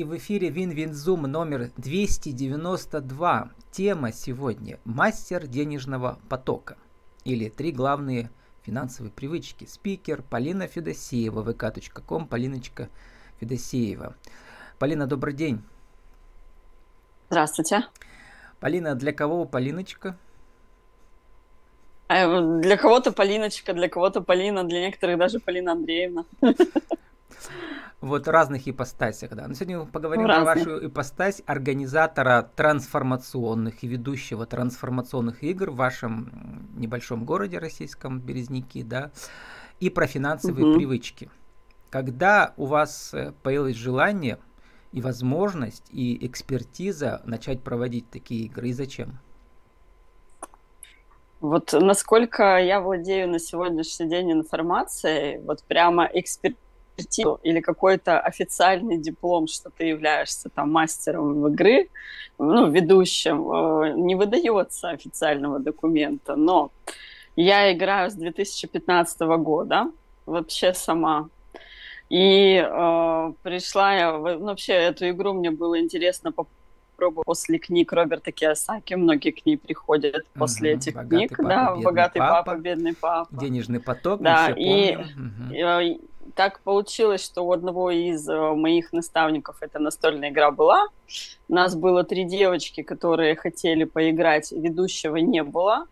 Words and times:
и 0.00 0.04
в 0.04 0.16
эфире 0.16 0.48
WinWinZoom 0.48 1.22
номер 1.24 1.72
292. 1.76 3.50
Тема 3.70 4.12
сегодня– 4.12 4.80
мастер 4.86 5.46
денежного 5.46 6.18
потока. 6.30 6.78
Или 7.24 7.50
три 7.50 7.70
главные 7.70 8.30
финансовые 8.62 9.12
привычки. 9.12 9.66
Спикер 9.66 10.22
Полина 10.22 10.66
Федосеева, 10.66 11.42
vk.com, 11.42 12.28
Полиночка 12.28 12.88
Федосеева. 13.40 14.16
Полина, 14.78 15.06
добрый 15.06 15.34
день. 15.34 15.62
Здравствуйте. 17.28 17.84
Полина, 18.58 18.94
для 18.94 19.12
кого 19.12 19.44
Полиночка? 19.44 20.16
А, 22.08 22.40
для 22.60 22.78
кого-то 22.78 23.12
Полиночка, 23.12 23.74
для 23.74 23.90
кого-то 23.90 24.22
Полина, 24.22 24.64
для 24.64 24.80
некоторых 24.80 25.18
даже 25.18 25.40
Полина 25.40 25.72
Андреевна. 25.72 26.24
Вот 28.00 28.26
в 28.26 28.30
разных 28.30 28.66
ипостасях, 28.66 29.30
да. 29.34 29.46
Но 29.46 29.54
сегодня 29.54 29.80
мы 29.80 29.86
поговорим 29.86 30.24
про 30.24 30.42
вашу 30.42 30.86
ипостась 30.86 31.42
организатора 31.46 32.50
трансформационных 32.56 33.84
и 33.84 33.88
ведущего 33.88 34.46
трансформационных 34.46 35.42
игр 35.42 35.70
в 35.70 35.76
вашем 35.76 36.68
небольшом 36.76 37.26
городе 37.26 37.58
российском, 37.58 38.20
Березники, 38.20 38.82
да, 38.82 39.10
и 39.80 39.90
про 39.90 40.06
финансовые 40.06 40.66
угу. 40.66 40.78
привычки. 40.78 41.30
Когда 41.90 42.54
у 42.56 42.66
вас 42.66 43.12
э, 43.12 43.32
появилось 43.42 43.76
желание 43.76 44.38
и 44.92 45.00
возможность, 45.00 45.86
и 45.90 46.26
экспертиза 46.26 47.20
начать 47.24 47.62
проводить 47.62 48.08
такие 48.10 48.44
игры, 48.44 48.68
и 48.68 48.72
зачем? 48.72 49.18
Вот 51.40 51.72
насколько 51.72 52.58
я 52.58 52.80
владею 52.80 53.28
на 53.28 53.38
сегодняшний 53.38 54.08
день 54.08 54.32
информацией, 54.32 55.38
вот 55.38 55.62
прямо 55.64 56.04
экспертизу 56.96 57.40
или 57.42 57.60
какой-то 57.60 58.20
официальный 58.20 58.98
диплом, 58.98 59.46
что 59.46 59.70
ты 59.70 59.84
являешься 59.84 60.48
там 60.48 60.72
мастером 60.72 61.40
в 61.40 61.48
игры, 61.48 61.88
ну, 62.38 62.70
ведущим, 62.70 63.50
э, 63.52 63.92
не 63.96 64.14
выдается 64.14 64.90
официального 64.90 65.58
документа, 65.58 66.36
но 66.36 66.70
я 67.36 67.72
играю 67.72 68.10
с 68.10 68.14
2015 68.14 69.20
года 69.38 69.90
вообще 70.26 70.74
сама. 70.74 71.28
И 72.08 72.56
э, 72.56 73.32
пришла 73.42 73.94
я, 73.94 74.12
ну, 74.12 74.46
вообще 74.46 74.72
эту 74.72 75.08
игру 75.10 75.32
мне 75.32 75.50
было 75.50 75.80
интересно 75.80 76.32
пробовать 77.00 77.24
после 77.24 77.58
книг 77.58 77.92
Роберта 77.92 78.32
Киосаки. 78.32 78.94
Многие 78.94 79.30
к 79.30 79.46
ней 79.46 79.56
приходят 79.56 80.26
после 80.34 80.72
угу, 80.72 80.78
этих 80.80 80.94
книг. 81.08 81.36
Папа, 81.36 81.48
да, 81.48 81.76
«Богатый 81.76 82.18
папа, 82.18 82.42
папа, 82.44 82.58
бедный 82.58 82.94
папа». 82.94 83.28
«Денежный 83.36 83.80
поток», 83.80 84.20
да, 84.20 84.50
и, 84.50 84.96
угу. 84.96 85.54
Так 86.40 86.60
получилось, 86.60 87.22
что 87.22 87.42
у 87.42 87.52
одного 87.52 87.90
из 87.90 88.26
э, 88.26 88.54
моих 88.54 88.94
наставников 88.94 89.58
эта 89.60 89.78
настольная 89.78 90.30
игра 90.30 90.50
была. 90.50 90.86
У 91.50 91.52
нас 91.52 91.74
было 91.74 92.02
три 92.02 92.24
девочки, 92.24 92.82
которые 92.82 93.36
хотели 93.36 93.84
поиграть, 93.84 94.50
ведущего 94.50 95.16
не 95.16 95.42
было. 95.42 95.86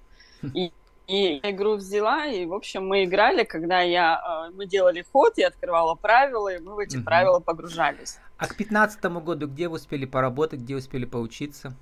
И 0.54 0.72
и 1.06 1.40
я 1.42 1.50
игру 1.50 1.76
взяла, 1.76 2.26
и, 2.26 2.46
в 2.46 2.54
общем, 2.54 2.86
мы 2.86 3.04
играли, 3.04 3.44
когда 3.44 3.80
я, 3.80 4.48
э, 4.48 4.54
мы 4.54 4.64
делали 4.64 5.04
ход, 5.12 5.34
я 5.36 5.48
открывала 5.48 5.94
правила, 5.94 6.48
и 6.48 6.58
мы 6.58 6.76
в 6.76 6.78
эти 6.78 6.96
угу. 6.96 7.04
правила 7.04 7.40
погружались. 7.40 8.16
А 8.38 8.46
к 8.46 8.56
пятнадцатому 8.56 9.20
году 9.20 9.48
где 9.48 9.68
вы 9.68 9.76
успели 9.76 10.06
поработать, 10.06 10.60
где 10.60 10.76
успели 10.76 11.04
поучиться? 11.04 11.74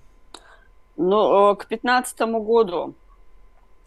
Ну, 0.97 1.53
э, 1.53 1.56
к 1.56 1.67
пятнадцатому 1.69 2.42
году 2.42 2.97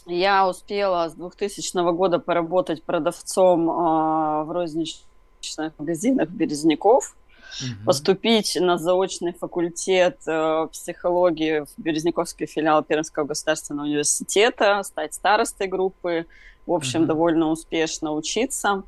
я 0.10 0.48
успела 0.48 1.10
с 1.10 1.14
2000 1.14 1.92
года 1.94 2.20
поработать 2.20 2.84
продавцом 2.84 3.70
э, 3.70 4.44
в 4.44 4.52
розничных 4.52 5.74
магазинах 5.78 6.30
Березняков 6.30 7.16
угу. 7.62 7.86
поступить 7.86 8.58
на 8.60 8.78
заочный 8.78 9.34
факультет 9.34 10.18
э, 10.28 10.68
психологии 10.72 11.62
в 11.62 11.70
Березняковский 11.78 12.46
филиал 12.46 12.84
Пермского 12.84 13.26
государственного 13.26 13.86
университета, 13.86 14.82
стать 14.84 15.14
старостой 15.14 15.68
группы, 15.68 16.26
в 16.66 16.74
общем, 16.74 17.02
угу. 17.02 17.08
довольно 17.08 17.50
успешно 17.50 18.14
учиться 18.14 18.84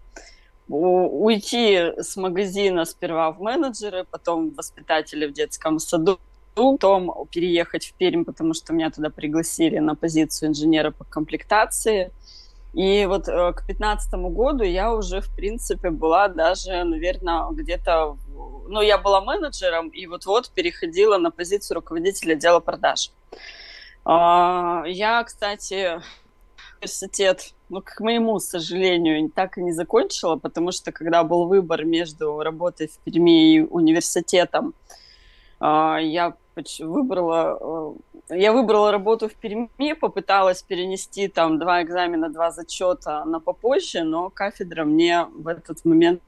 уйти 0.71 1.91
с 1.97 2.15
магазина 2.15 2.85
сперва 2.85 3.31
в 3.31 3.41
менеджеры, 3.41 4.05
потом 4.09 4.51
воспитатели 4.51 5.25
в 5.25 5.33
детском 5.33 5.79
саду, 5.79 6.19
потом 6.55 7.27
переехать 7.31 7.85
в 7.85 7.93
Пермь, 7.93 8.23
потому 8.23 8.53
что 8.53 8.73
меня 8.73 8.89
туда 8.89 9.09
пригласили 9.09 9.79
на 9.79 9.95
позицию 9.95 10.49
инженера 10.49 10.91
по 10.91 11.03
комплектации. 11.03 12.11
И 12.73 13.05
вот 13.05 13.27
э, 13.27 13.51
к 13.53 13.65
2015 13.65 14.13
году 14.13 14.63
я 14.63 14.93
уже, 14.93 15.19
в 15.19 15.35
принципе, 15.35 15.89
была 15.89 16.29
даже, 16.29 16.83
наверное, 16.83 17.49
где-то 17.51 18.17
ну, 18.67 18.81
я 18.81 18.97
была 18.97 19.21
менеджером 19.21 19.89
и 19.89 20.07
вот-вот 20.07 20.51
переходила 20.51 21.17
на 21.17 21.31
позицию 21.31 21.75
руководителя 21.75 22.33
отдела 22.33 22.61
продаж. 22.61 23.11
А, 24.05 24.83
я, 24.87 25.23
кстати, 25.23 26.01
университет, 26.77 27.53
ну, 27.69 27.81
к 27.81 27.99
моему 27.99 28.39
сожалению, 28.39 29.29
так 29.29 29.57
и 29.57 29.61
не 29.61 29.73
закончила, 29.73 30.37
потому 30.37 30.71
что 30.71 30.91
когда 30.91 31.23
был 31.23 31.47
выбор 31.47 31.85
между 31.85 32.39
работой 32.39 32.87
в 32.87 32.97
Перми 32.99 33.55
и 33.55 33.61
университетом, 33.61 34.73
я 35.61 36.33
выбрала, 36.79 37.95
э, 38.29 38.37
я 38.37 38.51
выбрала 38.51 38.91
работу 38.91 39.29
в 39.29 39.33
Перми, 39.33 39.93
попыталась 39.93 40.63
перенести 40.63 41.27
там 41.27 41.59
два 41.59 41.83
экзамена, 41.83 42.29
два 42.29 42.51
зачета 42.51 43.23
на 43.25 43.39
попозже, 43.39 44.03
но 44.03 44.29
кафедра 44.29 44.83
мне 44.83 45.25
в 45.25 45.47
этот 45.47 45.85
момент 45.85 46.21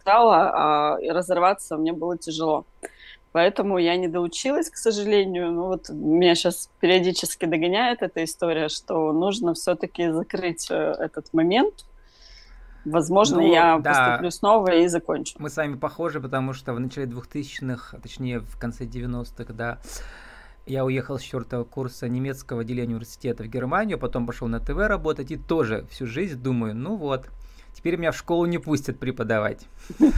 стала, 0.00 0.52
а 0.54 0.98
разорваться 1.12 1.76
мне 1.76 1.92
было 1.92 2.16
тяжело. 2.16 2.64
Поэтому 3.32 3.76
я 3.78 3.96
не 3.96 4.08
доучилась, 4.08 4.70
к 4.70 4.76
сожалению. 4.76 5.52
Ну 5.52 5.66
вот 5.66 5.90
меня 5.90 6.34
сейчас 6.34 6.70
периодически 6.80 7.44
догоняет 7.44 8.02
эта 8.02 8.24
история, 8.24 8.68
что 8.68 9.12
нужно 9.12 9.52
все-таки 9.52 10.10
закрыть 10.10 10.68
э, 10.70 10.74
этот 10.74 11.32
момент. 11.34 11.84
Возможно, 12.84 13.38
ну, 13.38 13.52
я 13.52 13.78
да. 13.78 13.92
поступлю 13.92 14.30
снова 14.30 14.74
и 14.74 14.86
закончу. 14.86 15.34
Мы 15.38 15.50
с 15.50 15.56
вами 15.56 15.76
похожи, 15.76 16.20
потому 16.20 16.52
что 16.52 16.72
в 16.72 16.80
начале 16.80 17.06
2000-х, 17.06 17.98
точнее 17.98 18.40
в 18.40 18.58
конце 18.58 18.84
90-х, 18.84 19.52
да, 19.52 19.78
я 20.66 20.84
уехал 20.84 21.18
с 21.18 21.22
четвертого 21.22 21.64
курса 21.64 22.08
немецкого 22.08 22.60
отделения 22.60 22.94
университета 22.94 23.42
в 23.42 23.46
Германию, 23.46 23.98
потом 23.98 24.26
пошел 24.26 24.48
на 24.48 24.60
ТВ 24.60 24.76
работать 24.76 25.30
и 25.30 25.36
тоже 25.36 25.86
всю 25.90 26.06
жизнь 26.06 26.40
думаю, 26.40 26.74
ну 26.74 26.96
вот, 26.96 27.28
Теперь 27.78 27.96
меня 27.96 28.10
в 28.10 28.16
школу 28.16 28.44
не 28.46 28.58
пустят 28.58 28.98
преподавать. 28.98 29.66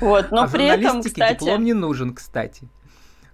Вот, 0.00 0.30
но 0.30 0.42
а 0.42 0.48
при 0.48 0.66
этом, 0.66 1.00
кстати... 1.00 1.38
диплом 1.38 1.64
не 1.64 1.72
нужен, 1.72 2.12
кстати. 2.12 2.68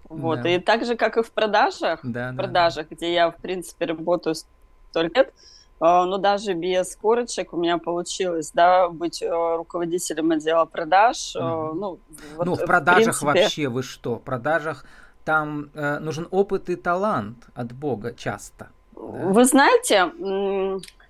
Вот, 0.07 0.45
и 0.45 0.59
так 0.59 0.85
же, 0.85 0.95
как 0.95 1.17
и 1.17 1.23
в 1.23 1.31
продажах, 1.31 2.03
в 2.03 2.35
продажах, 2.35 2.89
где 2.89 3.13
я, 3.13 3.31
в 3.31 3.35
принципе, 3.37 3.85
работаю 3.85 4.35
столько 4.35 5.19
лет, 5.19 5.33
а, 5.33 5.58
но 5.79 6.17
даже 6.17 6.53
без 6.53 6.95
корочек 6.95 7.53
у 7.53 7.57
меня 7.57 7.77
получилось, 7.77 8.51
да, 8.53 8.89
быть 8.89 9.21
э, 9.21 9.55
руководителем 9.55 10.31
отдела 10.31 10.65
продаж. 10.65 11.35
Mm. 11.35 11.73
Ну, 11.73 11.99
вот, 12.35 12.45
ну, 12.45 12.55
в 12.55 12.65
продажах 12.65 13.15
в 13.15 13.19
принципе... 13.19 13.43
вообще 13.43 13.67
вы 13.69 13.83
что? 13.83 14.15
В 14.15 14.21
продажах 14.21 14.85
там 15.23 15.69
э, 15.73 15.99
нужен 15.99 16.27
опыт 16.31 16.69
и 16.69 16.75
талант 16.75 17.37
от 17.53 17.71
Бога 17.71 18.13
часто. 18.13 18.69
Да? 18.95 19.01
Вы 19.01 19.45
знаете, 19.45 20.11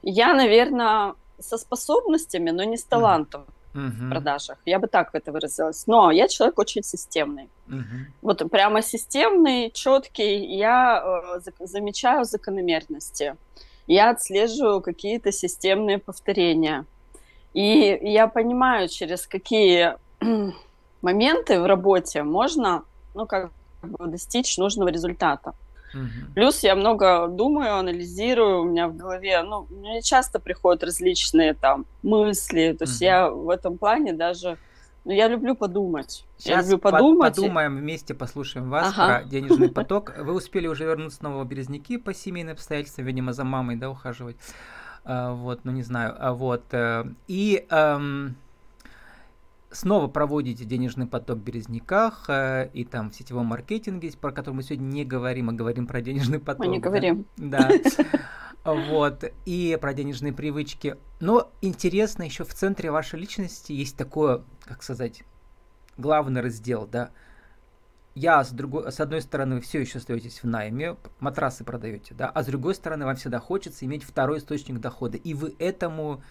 я, 0.04 0.34
наверное, 0.34 1.16
со 1.40 1.58
способностями, 1.58 2.52
но 2.52 2.64
не 2.64 2.78
с 2.78 2.84
талантом 2.84 3.46
uh-huh. 3.74 4.08
в 4.08 4.10
продажах. 4.10 4.58
Я 4.66 4.80
бы 4.80 4.88
так 4.88 5.10
это 5.14 5.32
выразилась. 5.32 5.88
Но 5.88 6.12
я 6.12 6.28
человек 6.28 6.60
очень 6.60 6.84
системный. 6.84 7.50
Uh-huh. 7.68 7.84
Вот 8.22 8.52
прямо 8.52 8.82
системный, 8.82 9.72
четкий. 9.72 10.58
Я 10.58 11.40
э, 11.46 11.66
замечаю 11.66 12.26
закономерности. 12.26 13.36
Я 13.90 14.12
отслеживаю 14.12 14.82
какие-то 14.82 15.32
системные 15.32 15.98
повторения. 15.98 16.86
И 17.56 18.00
я 18.04 18.28
понимаю, 18.28 18.88
через 18.88 19.26
какие 19.26 19.96
моменты 21.02 21.60
в 21.60 21.66
работе 21.66 22.22
можно, 22.22 22.84
ну, 23.16 23.26
как 23.26 23.52
бы 23.82 24.08
достичь 24.08 24.60
нужного 24.60 24.90
результата. 24.90 25.56
Угу. 25.96 26.34
Плюс 26.36 26.62
я 26.62 26.76
много 26.76 27.28
думаю, 27.28 27.78
анализирую, 27.78 28.62
у 28.62 28.66
меня 28.66 28.88
в 28.88 28.96
голове, 28.96 29.42
ну, 29.42 29.66
мне 29.72 30.04
часто 30.04 30.40
приходят 30.40 30.84
различные 30.84 31.56
там 31.56 31.88
мысли, 32.04 32.76
то 32.78 32.86
есть 32.86 33.02
я 33.02 33.32
в 33.32 33.50
этом 33.50 33.80
плане 33.80 34.14
даже, 34.14 34.60
ну, 35.06 35.12
я 35.12 35.28
люблю 35.28 35.56
подумать. 35.56 36.26
Сейчас 36.38 36.66
я 36.66 36.72
люблю 36.72 36.78
подумать. 36.78 37.36
подумаем 37.36 37.78
вместе, 37.78 38.14
послушаем 38.14 38.70
вас 38.70 38.94
ага. 38.94 39.20
про 39.20 39.30
денежный 39.30 39.70
поток. 39.74 40.14
Вы 40.18 40.34
успели 40.34 40.68
уже 40.68 40.86
вернуться 40.86 41.18
снова 41.18 41.44
в 41.44 41.48
Березники 41.48 41.98
по 41.98 42.14
семейным 42.14 42.54
обстоятельствам, 42.54 43.06
видимо, 43.06 43.34
за 43.34 43.44
мамой, 43.44 43.76
да, 43.76 43.90
ухаживать. 43.90 44.38
А, 45.06 45.34
вот, 45.34 45.62
ну 45.64 45.72
не 45.72 45.84
знаю, 45.84 46.16
а 46.18 46.34
вот. 46.34 46.64
Э, 46.72 47.06
и... 47.28 47.66
Эм, 47.70 48.36
снова 49.72 50.08
проводите 50.08 50.66
денежный 50.66 51.06
поток 51.06 51.38
в 51.38 51.44
Березняках 51.44 52.26
э, 52.28 52.70
и 52.74 52.86
там 52.86 53.12
в 53.12 53.16
сетевом 53.16 53.48
маркетинге, 53.48 54.12
про 54.20 54.32
который 54.32 54.56
мы 54.56 54.64
сегодня 54.64 54.86
не 54.86 55.06
говорим, 55.06 55.50
а 55.50 55.54
говорим 55.54 55.88
про 55.88 56.02
денежный 56.02 56.40
поток. 56.40 56.66
Мы 56.66 56.72
не 56.72 56.80
говорим. 56.80 57.26
Да. 57.38 57.70
Вот, 58.74 59.24
и 59.46 59.78
про 59.80 59.94
денежные 59.94 60.34
привычки. 60.34 60.98
Но 61.20 61.52
интересно, 61.62 62.24
еще 62.24 62.44
в 62.44 62.54
центре 62.54 62.92
вашей 62.92 63.20
личности 63.20 63.72
есть 63.72 63.98
такое, 63.98 64.44
как 64.64 64.84
сказать, 64.84 65.24
главный 65.98 66.42
раздел, 66.42 66.88
да, 66.88 67.12
я 68.16 68.44
с 68.44 68.52
другой, 68.52 68.92
с 68.92 69.00
одной 69.00 69.22
стороны, 69.22 69.56
вы 69.56 69.62
все 69.62 69.80
еще 69.80 70.00
остаетесь 70.00 70.44
в 70.44 70.48
найме, 70.48 70.98
матрасы 71.20 71.64
продаете, 71.64 72.14
да, 72.14 72.30
а 72.30 72.44
с 72.44 72.48
другой 72.48 72.76
стороны, 72.76 73.06
вам 73.06 73.16
всегда 73.16 73.40
хочется 73.40 73.86
иметь 73.86 74.04
второй 74.04 74.40
источник 74.40 74.80
дохода, 74.80 75.18
и 75.18 75.34
вы 75.34 75.56
этому 75.60 76.22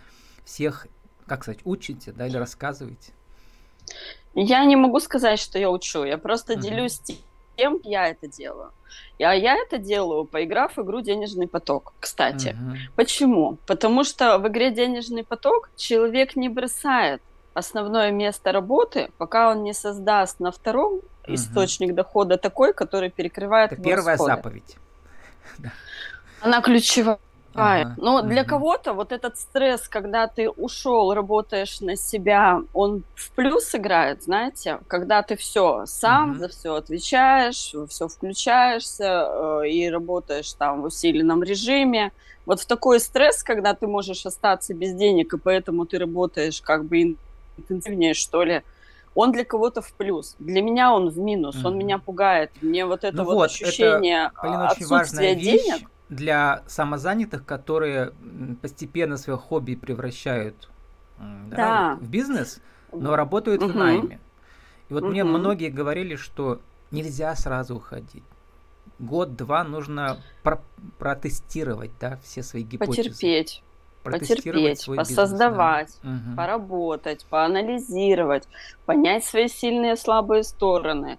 всех, 0.45 0.87
как 1.27 1.43
сказать, 1.43 1.61
учите, 1.65 2.13
да, 2.13 2.27
или 2.27 2.37
рассказываете? 2.37 3.13
Я 4.35 4.65
не 4.65 4.77
могу 4.77 5.01
сказать, 5.01 5.39
что 5.39 5.59
я 5.59 5.71
учу, 5.71 6.05
я 6.05 6.19
просто 6.19 6.55
uh-huh. 6.55 6.61
делюсь 6.61 7.01
тем, 7.59 7.81
я 7.85 8.09
это 8.09 8.29
делаю. 8.29 8.73
А 9.19 9.35
я 9.35 9.57
это 9.57 9.79
делаю, 9.79 10.25
поиграв 10.25 10.77
в 10.77 10.83
игру 10.83 11.01
«Денежный 11.01 11.49
поток», 11.49 11.93
кстати. 12.01 12.49
Uh-huh. 12.49 12.77
Почему? 12.97 13.59
Потому 13.67 14.05
что 14.05 14.39
в 14.39 14.47
игре 14.47 14.71
«Денежный 14.71 15.25
поток» 15.25 15.71
человек 15.77 16.37
не 16.37 16.49
бросает 16.49 17.21
основное 17.55 18.13
место 18.13 18.53
работы, 18.53 19.11
пока 19.19 19.51
он 19.51 19.65
не 19.65 19.75
создаст 19.75 20.41
на 20.41 20.51
втором 20.51 20.93
угу. 20.95 21.03
источник 21.27 21.95
дохода 21.95 22.37
такой, 22.37 22.73
который 22.73 23.11
перекрывает 23.11 23.73
Это 23.73 23.83
первая 23.83 24.17
расходы. 24.17 24.37
заповедь. 24.37 24.77
Она 26.41 26.61
ключевая. 26.61 27.19
Ага, 27.55 27.95
Но 27.97 28.19
угу. 28.19 28.29
для 28.29 28.45
кого-то 28.45 28.93
вот 28.93 29.13
этот 29.13 29.37
стресс, 29.39 29.89
когда 29.89 30.27
ты 30.27 30.49
ушел, 30.51 31.13
работаешь 31.13 31.81
на 31.81 31.97
себя, 31.97 32.63
он 32.73 33.03
в 33.15 33.31
плюс 33.33 33.75
играет, 33.75 34.23
знаете, 34.23 34.79
когда 34.87 35.23
ты 35.23 35.37
все 35.37 35.85
сам 35.87 36.33
угу. 36.33 36.39
за 36.41 36.49
все 36.49 36.75
отвечаешь, 36.75 37.75
все 37.89 38.09
включаешься 38.09 39.27
э, 39.63 39.69
и 39.69 39.89
работаешь 39.91 40.53
там 40.53 40.83
в 40.83 40.87
усиленном 40.87 41.43
режиме. 41.43 42.13
Вот 42.47 42.61
в 42.61 42.67
такой 42.67 43.01
стресс, 43.01 43.43
когда 43.43 43.75
ты 43.75 43.87
можешь 43.87 44.25
остаться 44.25 44.75
без 44.75 44.95
денег, 44.95 45.35
и 45.35 45.39
поэтому 45.39 45.85
ты 45.85 45.99
работаешь 45.99 46.63
как 46.63 46.85
бы 46.85 47.17
интенсивнее, 47.59 48.15
что 48.15 48.43
ли, 48.43 48.63
он 49.15 49.33
для 49.33 49.45
кого-то 49.45 49.83
в 49.83 49.93
плюс. 49.95 50.37
Для 50.39 50.63
меня 50.63 50.93
он 50.93 51.09
в 51.09 51.19
минус, 51.19 51.57
mm-hmm. 51.57 51.67
он 51.67 51.79
меня 51.79 51.99
пугает. 51.99 52.53
Мне 52.63 52.87
вот 52.87 53.05
это 53.05 53.17
ну 53.17 53.25
вот, 53.25 53.35
вот 53.35 53.51
ощущение 53.51 54.27
это, 54.27 54.41
Полина, 54.41 54.69
отсутствия 54.69 55.35
денег... 55.35 55.89
для 56.09 56.63
самозанятых, 56.67 57.45
которые 57.45 58.13
постепенно 58.63 59.17
свое 59.17 59.39
хобби 59.39 59.75
превращают 59.75 60.69
да. 61.19 61.57
Да, 61.57 61.99
в 62.01 62.09
бизнес, 62.09 62.61
но 62.93 63.17
работают 63.17 63.63
угу. 63.63 63.73
в 63.73 63.77
найме. 63.77 64.21
И 64.89 64.95
вот 64.95 65.03
угу. 65.03 65.11
мне 65.11 65.25
многие 65.25 65.69
говорили, 65.69 66.17
что 66.17 66.61
нельзя 66.91 67.35
сразу 67.35 67.77
уходить. 67.77 68.25
Год-два 68.99 69.65
нужно 69.65 70.19
про- 70.43 70.63
протестировать, 70.99 71.91
да, 72.01 72.19
все 72.23 72.43
свои 72.43 72.63
гипотезы. 72.63 73.11
Потерпеть 73.11 73.63
потерпеть, 74.03 74.87
посоздавать, 74.87 75.99
бизнес, 76.03 76.23
да. 76.31 76.37
поработать, 76.37 77.27
поанализировать, 77.29 78.49
понять 78.87 79.25
свои 79.25 79.49
сильные 79.49 79.95
и 79.95 79.97
слабые 79.97 80.45
стороны. 80.45 81.19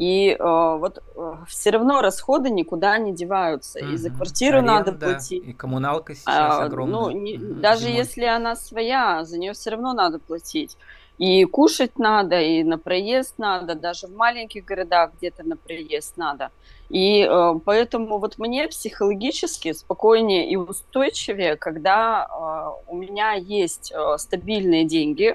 И 0.00 0.30
э, 0.30 0.36
вот 0.40 1.02
э, 1.14 1.34
все 1.46 1.68
равно 1.68 2.00
расходы 2.00 2.48
никуда 2.48 2.96
не 2.96 3.12
деваются. 3.12 3.80
Угу. 3.80 3.88
И 3.90 3.96
за 3.98 4.08
квартиру 4.08 4.56
Аренда, 4.56 4.72
надо 4.72 4.92
платить. 4.92 5.44
И 5.44 5.52
коммуналка 5.52 6.14
сейчас 6.14 6.26
а, 6.26 6.64
огромная. 6.64 7.00
Ну, 7.00 7.10
не, 7.10 7.36
угу. 7.36 7.60
Даже 7.60 7.82
Зимой. 7.82 7.96
если 7.98 8.24
она 8.24 8.56
своя, 8.56 9.24
за 9.24 9.36
нее 9.38 9.52
все 9.52 9.68
равно 9.68 9.92
надо 9.92 10.18
платить. 10.18 10.78
И 11.18 11.44
кушать 11.44 11.98
надо, 11.98 12.40
и 12.40 12.64
на 12.64 12.78
проезд 12.78 13.34
надо, 13.36 13.74
даже 13.74 14.06
в 14.06 14.16
маленьких 14.16 14.64
городах 14.64 15.10
где-то 15.18 15.42
на 15.42 15.58
проезд 15.58 16.16
надо. 16.16 16.50
И 16.88 17.20
э, 17.20 17.54
поэтому 17.62 18.16
вот 18.16 18.38
мне 18.38 18.68
психологически 18.68 19.74
спокойнее 19.74 20.50
и 20.50 20.56
устойчивее, 20.56 21.56
когда 21.56 22.26
э, 22.26 22.90
у 22.90 22.96
меня 22.96 23.34
есть 23.34 23.92
э, 23.94 24.16
стабильные 24.16 24.86
деньги. 24.86 25.34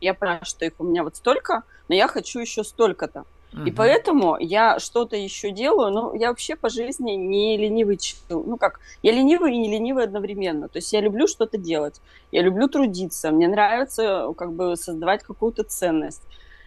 Я 0.00 0.14
понимаю, 0.14 0.44
что 0.44 0.64
их 0.64 0.74
у 0.78 0.84
меня 0.84 1.02
вот 1.02 1.16
столько, 1.16 1.64
но 1.88 1.96
я 1.96 2.06
хочу 2.06 2.38
еще 2.38 2.62
столько-то. 2.62 3.24
И 3.64 3.70
поэтому 3.70 4.36
я 4.38 4.78
что-то 4.78 5.16
еще 5.16 5.50
делаю. 5.50 5.90
Ну, 5.90 6.14
я 6.14 6.28
вообще 6.28 6.56
по 6.56 6.68
жизни 6.68 7.12
не 7.12 7.56
ленивый 7.56 7.98
Ну, 8.28 8.56
как, 8.58 8.80
я 9.02 9.12
ленивый 9.12 9.54
и 9.54 9.58
не 9.58 9.70
ленивый 9.70 10.04
одновременно. 10.04 10.68
То 10.68 10.78
есть 10.78 10.92
я 10.92 11.00
люблю 11.00 11.26
что-то 11.26 11.56
делать. 11.56 12.00
Я 12.32 12.42
люблю 12.42 12.68
трудиться. 12.68 13.30
Мне 13.30 13.48
нравится 13.48 14.32
как 14.36 14.52
бы 14.52 14.76
создавать 14.76 15.22
какую-то 15.22 15.64
ценность. 15.64 16.22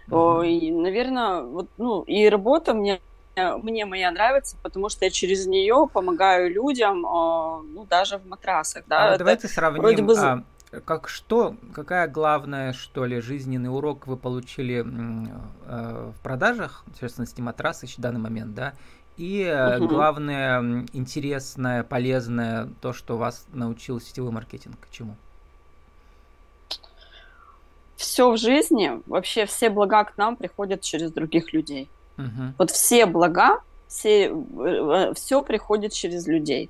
Uh-huh. 0.10 0.48
И, 0.48 0.72
наверное, 0.72 1.44
вот, 1.44 1.68
ну, 1.78 2.02
и 2.02 2.28
работа 2.28 2.74
мне 2.74 3.00
мне 3.36 3.86
моя 3.86 4.12
нравится, 4.12 4.58
потому 4.62 4.90
что 4.90 5.06
я 5.06 5.12
через 5.12 5.48
нее 5.48 5.88
помогаю 5.94 6.52
людям, 6.52 7.06
а, 7.06 7.62
ну, 7.62 7.86
даже 7.86 8.18
в 8.18 8.28
матрасах. 8.28 8.84
Да? 8.88 9.14
А 9.14 9.18
давайте 9.18 9.48
сравним, 9.48 10.06
бы... 10.06 10.44
как 10.86 11.10
что, 11.10 11.56
какая 11.74 12.08
главная, 12.08 12.74
что 12.74 13.06
ли, 13.06 13.22
жизненный 13.22 13.74
урок 13.74 14.06
вы 14.08 14.18
получили 14.18 14.86
э, 14.86 16.12
в 16.16 16.22
продажах, 16.22 16.84
в 16.88 17.00
частности, 17.00 17.42
матрасы 17.42 17.88
в 17.88 17.98
данный 17.98 18.20
момент, 18.20 18.54
да, 18.54 18.74
и 19.18 19.52
угу. 19.78 19.88
главное, 19.88 20.86
интересное, 20.94 21.84
полезное, 21.84 22.70
то, 22.82 22.94
что 22.94 23.18
вас 23.18 23.46
научил 23.52 24.00
сетевой 24.00 24.32
маркетинг, 24.32 24.78
чему? 24.92 25.16
Все 27.98 28.32
в 28.32 28.38
жизни, 28.38 29.02
вообще 29.08 29.46
все 29.46 29.70
блага 29.70 30.06
к 30.06 30.18
нам 30.18 30.38
приходят 30.38 30.82
через 30.82 31.12
других 31.12 31.52
людей. 31.52 31.90
Угу. 32.18 32.54
Вот 32.58 32.72
все 32.72 33.06
блага, 33.08 33.62
все, 33.88 34.32
э, 34.32 35.14
все 35.16 35.42
приходит 35.42 35.92
через 35.92 36.26
людей. 36.28 36.70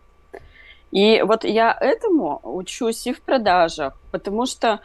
И 0.91 1.21
вот 1.21 1.43
я 1.43 1.75
этому 1.79 2.39
учусь 2.43 3.05
и 3.07 3.13
в 3.13 3.21
продажах, 3.21 3.93
потому 4.11 4.45
что 4.45 4.79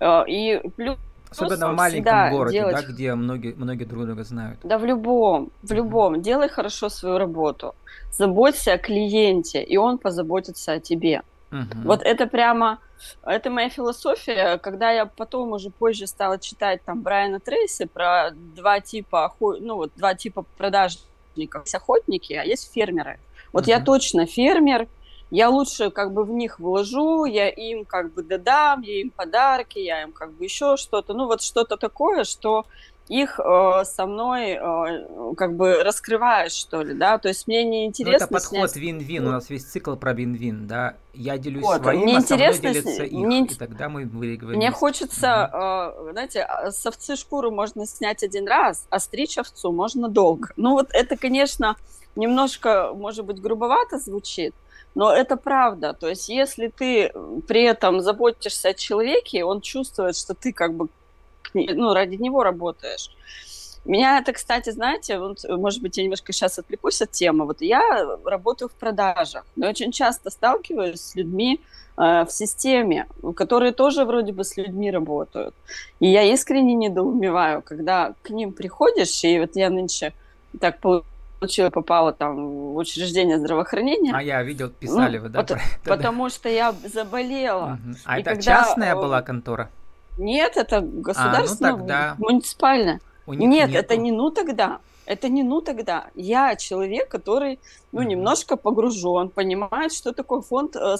э, 0.00 0.24
и 0.28 0.68
плюс 0.76 0.98
Особенно 1.30 1.72
в 1.72 1.76
маленьком 1.76 2.30
городе, 2.30 2.58
делать... 2.58 2.76
да, 2.76 2.82
где 2.82 3.14
многие, 3.14 3.54
многие 3.54 3.84
друг 3.84 4.06
друга 4.06 4.24
знают. 4.24 4.58
Да, 4.62 4.78
в 4.78 4.84
любом, 4.84 5.50
в 5.62 5.72
любом. 5.72 6.22
Делай 6.22 6.48
хорошо 6.48 6.88
свою 6.88 7.18
работу. 7.18 7.74
Заботься 8.12 8.74
о 8.74 8.78
клиенте, 8.78 9.62
и 9.62 9.76
он 9.76 9.98
позаботится 9.98 10.72
о 10.72 10.80
тебе. 10.80 11.22
Mm-hmm. 11.50 11.82
Вот 11.84 12.02
это 12.02 12.26
прямо, 12.26 12.78
это 13.22 13.50
моя 13.50 13.68
философия. 13.68 14.58
Когда 14.58 14.90
я 14.90 15.06
потом 15.06 15.52
уже 15.52 15.70
позже 15.70 16.06
стала 16.06 16.38
читать 16.38 16.82
там 16.84 17.02
Брайана 17.02 17.40
Трейси 17.40 17.86
про 17.86 18.30
два 18.32 18.80
типа, 18.80 19.34
ну 19.40 19.76
вот 19.76 19.92
два 19.96 20.14
типа 20.14 20.44
продажников. 20.56 21.62
Есть 21.64 21.74
охотники, 21.74 22.32
а 22.32 22.44
есть 22.44 22.72
фермеры. 22.72 23.18
Вот 23.52 23.64
mm-hmm. 23.64 23.70
я 23.70 23.80
точно 23.80 24.26
фермер, 24.26 24.88
я 25.30 25.50
лучше 25.50 25.90
как 25.90 26.12
бы 26.12 26.24
в 26.24 26.30
них 26.30 26.60
вложу, 26.60 27.24
я 27.24 27.48
им 27.48 27.84
как 27.84 28.12
бы 28.12 28.22
додам, 28.22 28.82
я 28.82 29.00
им 29.00 29.10
подарки, 29.10 29.78
я 29.78 30.02
им 30.02 30.12
как 30.12 30.32
бы 30.32 30.44
еще 30.44 30.76
что-то, 30.76 31.14
ну 31.14 31.26
вот 31.26 31.42
что-то 31.42 31.76
такое, 31.76 32.24
что 32.24 32.66
их 33.08 33.38
э, 33.38 33.84
со 33.84 34.06
мной 34.06 34.58
э, 34.60 35.34
как 35.36 35.54
бы 35.54 35.82
раскрываешь, 35.84 36.52
что 36.52 36.82
ли, 36.82 36.92
да, 36.92 37.18
то 37.18 37.28
есть 37.28 37.46
мне 37.46 37.64
не 37.64 37.86
интересно. 37.86 38.26
Ну, 38.30 38.36
это 38.38 38.44
подход 38.44 38.70
снять... 38.70 38.76
вин-вин, 38.76 39.26
у 39.26 39.30
нас 39.30 39.48
весь 39.48 39.64
цикл 39.64 39.94
про 39.94 40.12
вин-вин, 40.12 40.66
да, 40.66 40.96
я 41.14 41.38
делюсь 41.38 41.62
вот, 41.62 41.82
своим, 41.82 42.00
мне 42.00 42.16
а 42.16 42.20
интересно, 42.20 42.72
делится 42.72 43.04
их, 43.04 43.12
мне... 43.12 43.44
и 43.44 43.54
тогда 43.54 43.88
мы 43.88 44.06
выигрываем. 44.06 44.58
Мне 44.58 44.72
хочется, 44.72 45.50
угу. 45.52 46.08
э, 46.08 46.12
знаете, 46.12 46.42
а, 46.42 46.72
с 46.72 46.84
овцы 46.84 47.14
шкуру 47.14 47.52
можно 47.52 47.86
снять 47.86 48.24
один 48.24 48.48
раз, 48.48 48.86
а 48.90 48.98
стричь 48.98 49.38
овцу 49.38 49.70
можно 49.70 50.08
долго. 50.08 50.48
Ну 50.56 50.72
вот 50.72 50.88
это, 50.90 51.16
конечно, 51.16 51.76
немножко, 52.16 52.92
может 52.92 53.24
быть, 53.24 53.40
грубовато 53.40 53.98
звучит, 53.98 54.52
но 54.96 55.12
это 55.12 55.36
правда. 55.36 55.92
То 55.92 56.08
есть, 56.08 56.30
если 56.30 56.68
ты 56.68 57.12
при 57.46 57.62
этом 57.64 58.00
заботишься 58.00 58.70
о 58.70 58.74
человеке, 58.74 59.44
он 59.44 59.60
чувствует, 59.60 60.16
что 60.16 60.34
ты 60.34 60.54
как 60.54 60.72
бы 60.72 60.88
ну, 61.52 61.92
ради 61.92 62.16
него 62.16 62.42
работаешь. 62.42 63.10
Меня 63.84 64.18
это, 64.18 64.32
кстати, 64.32 64.70
знаете, 64.70 65.18
вот, 65.18 65.44
может 65.48 65.82
быть, 65.82 65.98
я 65.98 66.02
немножко 66.02 66.32
сейчас 66.32 66.58
отвлекусь 66.58 67.02
от 67.02 67.10
темы. 67.10 67.44
Вот 67.44 67.60
я 67.60 68.18
работаю 68.24 68.70
в 68.70 68.72
продажах, 68.72 69.44
но 69.54 69.68
очень 69.68 69.92
часто 69.92 70.30
сталкиваюсь 70.30 71.00
с 71.00 71.14
людьми 71.14 71.60
э, 71.98 72.24
в 72.24 72.28
системе, 72.30 73.06
которые 73.36 73.72
тоже 73.72 74.06
вроде 74.06 74.32
бы 74.32 74.44
с 74.44 74.56
людьми 74.56 74.90
работают. 74.90 75.54
И 76.00 76.08
я 76.10 76.22
искренне 76.22 76.74
недоумеваю, 76.74 77.60
когда 77.60 78.14
к 78.22 78.30
ним 78.30 78.52
приходишь, 78.52 79.22
и 79.24 79.38
вот 79.40 79.56
я 79.56 79.68
нынче 79.68 80.14
так 80.58 80.80
получила, 81.38 81.70
попала 81.70 82.12
там 82.12 82.36
в 82.36 82.76
учреждение 82.76 83.38
здравоохранения. 83.38 84.12
А 84.14 84.22
я 84.22 84.42
видел, 84.42 84.70
писали 84.70 85.18
ну, 85.18 85.24
вы, 85.24 85.28
да? 85.28 85.40
Потому, 85.40 85.60
потому 85.84 86.28
что 86.30 86.48
я 86.48 86.72
заболела. 86.84 87.78
Угу. 87.84 87.96
А 88.04 88.18
и 88.18 88.20
это 88.20 88.30
когда... 88.30 88.42
частная 88.42 88.92
э, 88.94 88.96
была 88.96 89.22
контора? 89.22 89.70
Нет, 90.18 90.56
это 90.56 90.80
государственная, 90.80 91.72
а, 91.72 91.76
ну 91.76 91.78
тогда... 91.78 92.14
муниципальная. 92.18 93.00
Нет, 93.26 93.70
нету. 93.70 93.80
это 93.80 93.96
не 93.96 94.12
ну 94.12 94.30
тогда. 94.30 94.78
Это 95.04 95.28
не 95.28 95.42
ну 95.42 95.60
тогда. 95.60 96.06
Я 96.14 96.56
человек, 96.56 97.08
который 97.08 97.60
ну, 97.92 98.02
немножко 98.02 98.56
погружен, 98.56 99.28
понимает, 99.28 99.92
что 99.92 100.12
такое 100.12 100.40
фонд 100.40 100.76
э, 100.76 100.96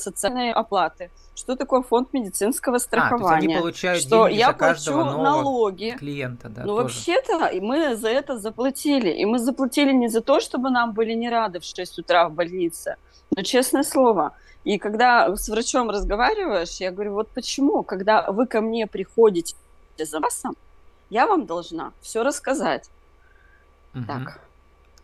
социальной 0.00 0.52
оплаты, 0.52 1.10
что 1.34 1.56
такое 1.56 1.82
фонд 1.82 2.12
медицинского 2.12 2.78
страхования. 2.78 3.24
А, 3.24 3.28
то 3.28 3.44
они 3.44 3.56
получают 3.56 4.02
что 4.02 4.26
деньги 4.26 4.38
я 4.40 4.52
плачу 4.52 4.92
налоги. 4.92 5.96
клиента, 5.98 6.48
да. 6.48 6.64
Ну, 6.64 6.74
вообще-то 6.74 7.50
мы 7.60 7.96
за 7.96 8.08
это 8.08 8.38
заплатили. 8.38 9.10
И 9.10 9.24
мы 9.24 9.38
заплатили 9.38 9.92
не 9.92 10.08
за 10.08 10.20
то, 10.20 10.40
чтобы 10.40 10.70
нам 10.70 10.92
были 10.92 11.12
не 11.12 11.30
рады 11.30 11.60
в 11.60 11.64
6 11.64 11.98
утра 11.98 12.28
в 12.28 12.32
больнице. 12.32 12.96
Но 13.36 13.42
честное 13.42 13.82
слово. 13.82 14.32
И 14.64 14.78
когда 14.78 15.34
с 15.34 15.48
врачом 15.48 15.88
разговариваешь, 15.90 16.80
я 16.80 16.90
говорю, 16.90 17.14
вот 17.14 17.28
почему, 17.28 17.82
когда 17.82 18.30
вы 18.30 18.46
ко 18.46 18.60
мне 18.60 18.86
приходите 18.86 19.54
за 19.96 20.04
запасом, 20.04 20.56
Я 21.08 21.26
вам 21.26 21.46
должна 21.46 21.92
все 22.00 22.22
рассказать. 22.22 22.88
Угу. 23.94 24.04
Так. 24.06 24.40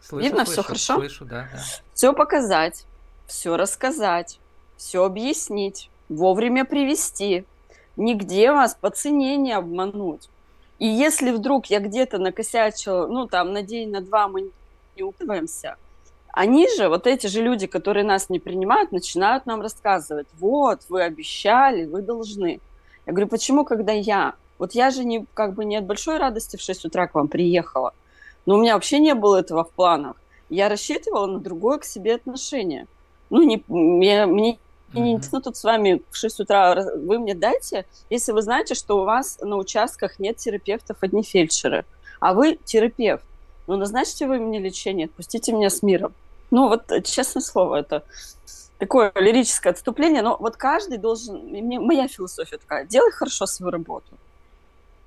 Слышу, 0.01 0.25
Видно, 0.25 0.45
слышу, 0.45 0.53
все 0.53 0.63
хорошо? 0.63 0.95
Слышу, 0.95 1.25
да, 1.25 1.49
да. 1.53 1.61
Все 1.95 2.13
показать, 2.13 2.87
все 3.27 3.57
рассказать, 3.57 4.39
все 4.77 5.05
объяснить, 5.05 5.91
вовремя 6.09 6.65
привести, 6.65 7.45
нигде 7.97 8.53
вас 8.53 8.77
по 8.79 8.91
цене 8.91 9.37
не 9.37 9.53
обмануть. 9.53 10.29
И 10.79 10.87
если 10.87 11.31
вдруг 11.31 11.67
я 11.67 11.81
где-то 11.81 12.19
накосячила, 12.19 13.07
ну, 13.07 13.27
там, 13.27 13.53
на 13.53 13.63
день, 13.63 13.91
на 13.91 14.01
два 14.01 14.29
мы 14.29 14.51
не 14.97 15.03
укладываемся, 15.03 15.77
они 16.37 16.69
же, 16.77 16.89
вот 16.89 17.07
эти 17.07 17.29
же 17.29 17.41
люди, 17.41 17.67
которые 17.67 18.05
нас 18.05 18.29
не 18.29 18.39
принимают, 18.39 18.93
начинают 18.93 19.47
нам 19.47 19.63
рассказывать, 19.63 20.27
вот, 20.39 20.83
вы 20.91 21.03
обещали, 21.03 21.87
вы 21.87 22.03
должны. 22.03 22.61
Я 23.07 23.13
говорю, 23.13 23.29
почему, 23.29 23.65
когда 23.65 23.93
я? 23.93 24.35
Вот 24.59 24.73
я 24.73 24.91
же 24.91 25.05
не, 25.05 25.25
как 25.33 25.55
бы 25.55 25.65
не 25.65 25.77
от 25.77 25.87
большой 25.87 26.19
радости 26.19 26.57
в 26.57 26.61
6 26.61 26.85
утра 26.87 27.07
к 27.07 27.15
вам 27.15 27.29
приехала, 27.29 27.95
но 28.45 28.57
у 28.57 28.59
меня 28.59 28.75
вообще 28.75 28.99
не 28.99 29.15
было 29.15 29.37
этого 29.37 29.65
в 29.65 29.71
планах. 29.71 30.17
Я 30.51 30.69
рассчитывала 30.69 31.27
на 31.27 31.39
другое 31.39 31.79
к 31.79 31.85
себе 31.85 32.17
отношение. 32.17 32.87
Ну, 33.31 33.43
не, 33.43 33.65
мне, 33.67 34.27
мне 34.27 34.59
и 34.93 35.01
не 35.01 35.13
интересно 35.13 35.41
тут 35.41 35.57
с 35.57 35.65
вами 35.65 36.03
в 36.11 36.17
6 36.17 36.41
утра. 36.41 36.75
Вы 36.97 37.19
мне 37.19 37.35
дайте, 37.35 37.87
если 38.09 38.33
вы 38.33 38.43
знаете, 38.43 38.75
что 38.75 39.01
у 39.01 39.05
вас 39.05 39.39
на 39.41 39.57
участках 39.57 40.19
нет 40.19 40.37
терапевтов, 40.37 40.99
одни 41.01 41.23
фельдшеры, 41.23 41.85
а 42.21 42.35
вы 42.35 42.59
терапевт. 42.65 43.25
Ну, 43.67 43.77
назначьте 43.77 44.27
вы 44.27 44.39
мне 44.39 44.59
лечение, 44.61 45.07
отпустите 45.07 45.53
меня 45.53 45.71
с 45.71 45.83
миром. 45.83 46.15
Ну, 46.51 46.69
вот, 46.69 46.85
честное 47.05 47.43
слово, 47.43 47.77
это 47.77 48.05
такое 48.79 49.13
лирическое 49.17 49.73
отступление, 49.73 50.23
но 50.23 50.37
вот 50.39 50.57
каждый 50.57 50.99
должен... 50.99 51.37
Мне, 51.39 51.81
моя 51.81 52.07
философия 52.07 52.59
такая, 52.59 52.85
делай 52.85 53.11
хорошо 53.11 53.47
свою 53.47 53.73
работу. 53.73 54.07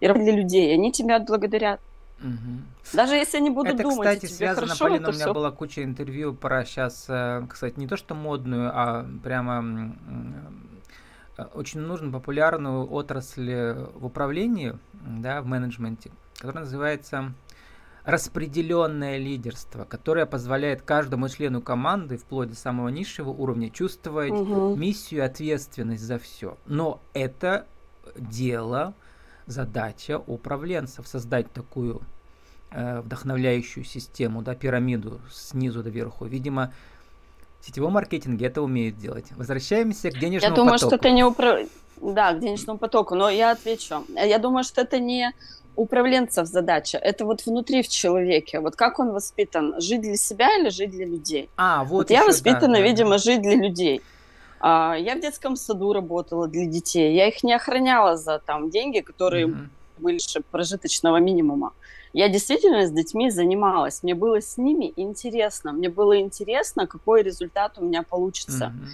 И 0.01 0.07
для 0.07 0.31
людей, 0.31 0.73
они 0.73 0.91
тебя 0.91 1.17
отблагодарят. 1.17 1.79
Мгм. 2.21 2.65
Даже 2.93 3.15
если 3.15 3.37
они 3.37 3.49
будут 3.49 3.73
Это, 3.73 3.83
думать, 3.83 3.99
кстати, 3.99 4.25
тебе 4.25 4.35
связано, 4.35 4.67
хорошо, 4.67 4.85
Полина, 4.85 5.01
это 5.01 5.09
у 5.11 5.13
меня 5.13 5.25
все 5.25 5.33
была 5.33 5.51
куча 5.51 5.83
интервью 5.83 6.33
про 6.33 6.65
сейчас, 6.65 7.03
кстати, 7.49 7.79
не 7.79 7.87
то 7.87 7.97
что 7.97 8.15
модную, 8.15 8.71
а 8.73 9.05
прямо 9.23 9.95
э, 11.37 11.43
очень 11.53 11.79
нужную, 11.79 12.11
популярную 12.11 12.91
отрасль 12.91 13.51
э, 13.51 13.85
в 13.93 14.05
управлении, 14.05 14.77
да, 14.93 15.41
в 15.41 15.45
менеджменте, 15.45 16.11
которая 16.35 16.65
называется 16.65 17.33
распределенное 18.03 19.17
лидерство, 19.17 19.85
которое 19.85 20.25
позволяет 20.25 20.81
каждому 20.81 21.29
члену 21.29 21.61
команды, 21.61 22.17
вплоть 22.17 22.49
до 22.49 22.55
самого 22.55 22.89
низшего 22.89 23.29
уровня, 23.29 23.69
чувствовать 23.69 24.33
Мгм. 24.33 24.79
миссию 24.79 25.21
и 25.21 25.23
ответственность 25.23 26.03
за 26.03 26.17
все. 26.17 26.57
Но 26.65 27.01
это 27.13 27.67
дело, 28.17 28.95
задача 29.49 30.19
управленцев 30.27 31.07
создать 31.07 31.51
такую 31.51 32.01
э, 32.71 33.01
вдохновляющую 33.01 33.83
систему, 33.83 34.41
да, 34.41 34.55
пирамиду 34.55 35.19
снизу 35.31 35.83
до 35.83 35.89
верху. 35.89 36.25
Видимо, 36.25 36.71
в 37.59 37.65
сетевом 37.65 37.93
маркетинге 37.93 38.45
это 38.45 38.61
умеют 38.61 38.97
делать. 38.97 39.25
Возвращаемся 39.31 40.11
к 40.11 40.13
Я 40.13 40.19
денежному 40.19 40.55
думаю, 40.55 40.73
потоку. 40.73 40.89
что 40.89 40.95
это 40.95 41.11
не 41.11 41.23
упра... 41.23 41.65
Да, 42.01 42.31
к 42.33 42.39
денежному 42.39 42.79
потоку, 42.79 43.15
но 43.15 43.29
я 43.29 43.51
отвечу. 43.51 44.05
Я 44.15 44.37
думаю, 44.37 44.63
что 44.63 44.81
это 44.81 44.99
не 44.99 45.33
управленцев 45.75 46.47
задача, 46.47 46.97
это 46.97 47.25
вот 47.25 47.45
внутри 47.45 47.81
в 47.83 47.87
человеке. 47.89 48.59
Вот 48.59 48.75
как 48.75 48.99
он 48.99 49.11
воспитан, 49.11 49.79
жить 49.81 50.01
для 50.01 50.15
себя 50.15 50.47
или 50.57 50.69
жить 50.69 50.91
для 50.91 51.05
людей? 51.05 51.49
А, 51.57 51.83
вот, 51.83 51.89
Вот 51.91 52.09
я 52.09 52.17
ещё, 52.17 52.27
да, 52.27 52.31
воспитана, 52.31 52.73
да, 52.75 52.79
да. 52.79 52.81
видимо, 52.81 53.17
жить 53.17 53.41
для 53.41 53.55
людей. 53.55 54.01
А, 54.59 54.95
Я 54.97 55.15
в 55.15 55.21
детском 55.21 55.55
саду 55.55 55.93
работала 55.93 56.47
для 56.47 56.65
детей. 56.65 57.13
Я 57.15 57.27
их 57.27 57.43
не 57.43 57.53
охраняла 57.53 58.17
за 58.17 58.39
там 58.39 58.69
деньги, 58.69 58.99
которые 58.99 59.47
Мгм. 59.47 59.69
выше 59.97 60.41
прожиточного 60.51 61.17
минимума. 61.17 61.73
Я 62.13 62.27
действительно 62.27 62.85
с 62.87 62.91
детьми 62.91 63.29
занималась. 63.29 64.03
Мне 64.03 64.15
было 64.15 64.41
с 64.41 64.57
ними 64.57 64.91
интересно. 64.95 65.71
Мне 65.73 65.89
было 65.89 66.19
интересно, 66.19 66.87
какой 66.87 67.21
результат 67.23 67.77
у 67.77 67.85
меня 67.85 68.03
получится. 68.03 68.67
Мгм. 68.67 68.87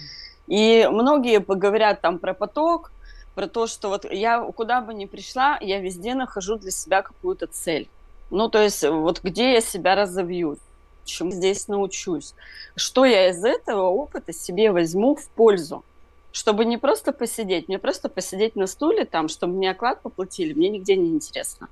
И 0.48 0.88
многие 0.92 1.38
говорят 1.40 2.00
там 2.02 2.18
про 2.18 2.34
поток, 2.34 2.92
про 3.34 3.46
то, 3.46 3.66
что 3.66 3.88
вот 3.88 4.04
я 4.10 4.40
куда 4.40 4.80
бы 4.80 4.94
ни 4.94 5.06
пришла, 5.06 5.58
я 5.60 5.80
везде 5.80 6.14
нахожу 6.14 6.56
для 6.56 6.70
себя 6.70 7.02
какую-то 7.02 7.46
цель. 7.46 7.88
Ну, 8.30 8.48
то 8.48 8.58
есть 8.62 8.82
вот 8.84 9.22
где 9.22 9.52
я 9.54 9.60
себя 9.60 9.94
разовью, 9.94 10.56
чему 11.06 11.30
здесь 11.30 11.68
научусь, 11.68 12.34
что 12.76 13.04
я 13.04 13.30
из 13.30 13.44
этого 13.44 13.82
опыта 13.88 14.32
себе 14.32 14.72
возьму 14.72 15.14
в 15.16 15.28
пользу. 15.28 15.84
Чтобы 16.32 16.66
не 16.66 16.76
просто 16.76 17.12
посидеть, 17.12 17.68
мне 17.68 17.78
просто 17.78 18.10
посидеть 18.10 18.56
на 18.56 18.66
стуле 18.66 19.06
там, 19.06 19.28
чтобы 19.28 19.54
мне 19.54 19.70
оклад 19.70 20.02
поплатили, 20.02 20.52
мне 20.52 20.68
нигде 20.68 20.94
не 20.96 21.08
интересно. 21.08 21.68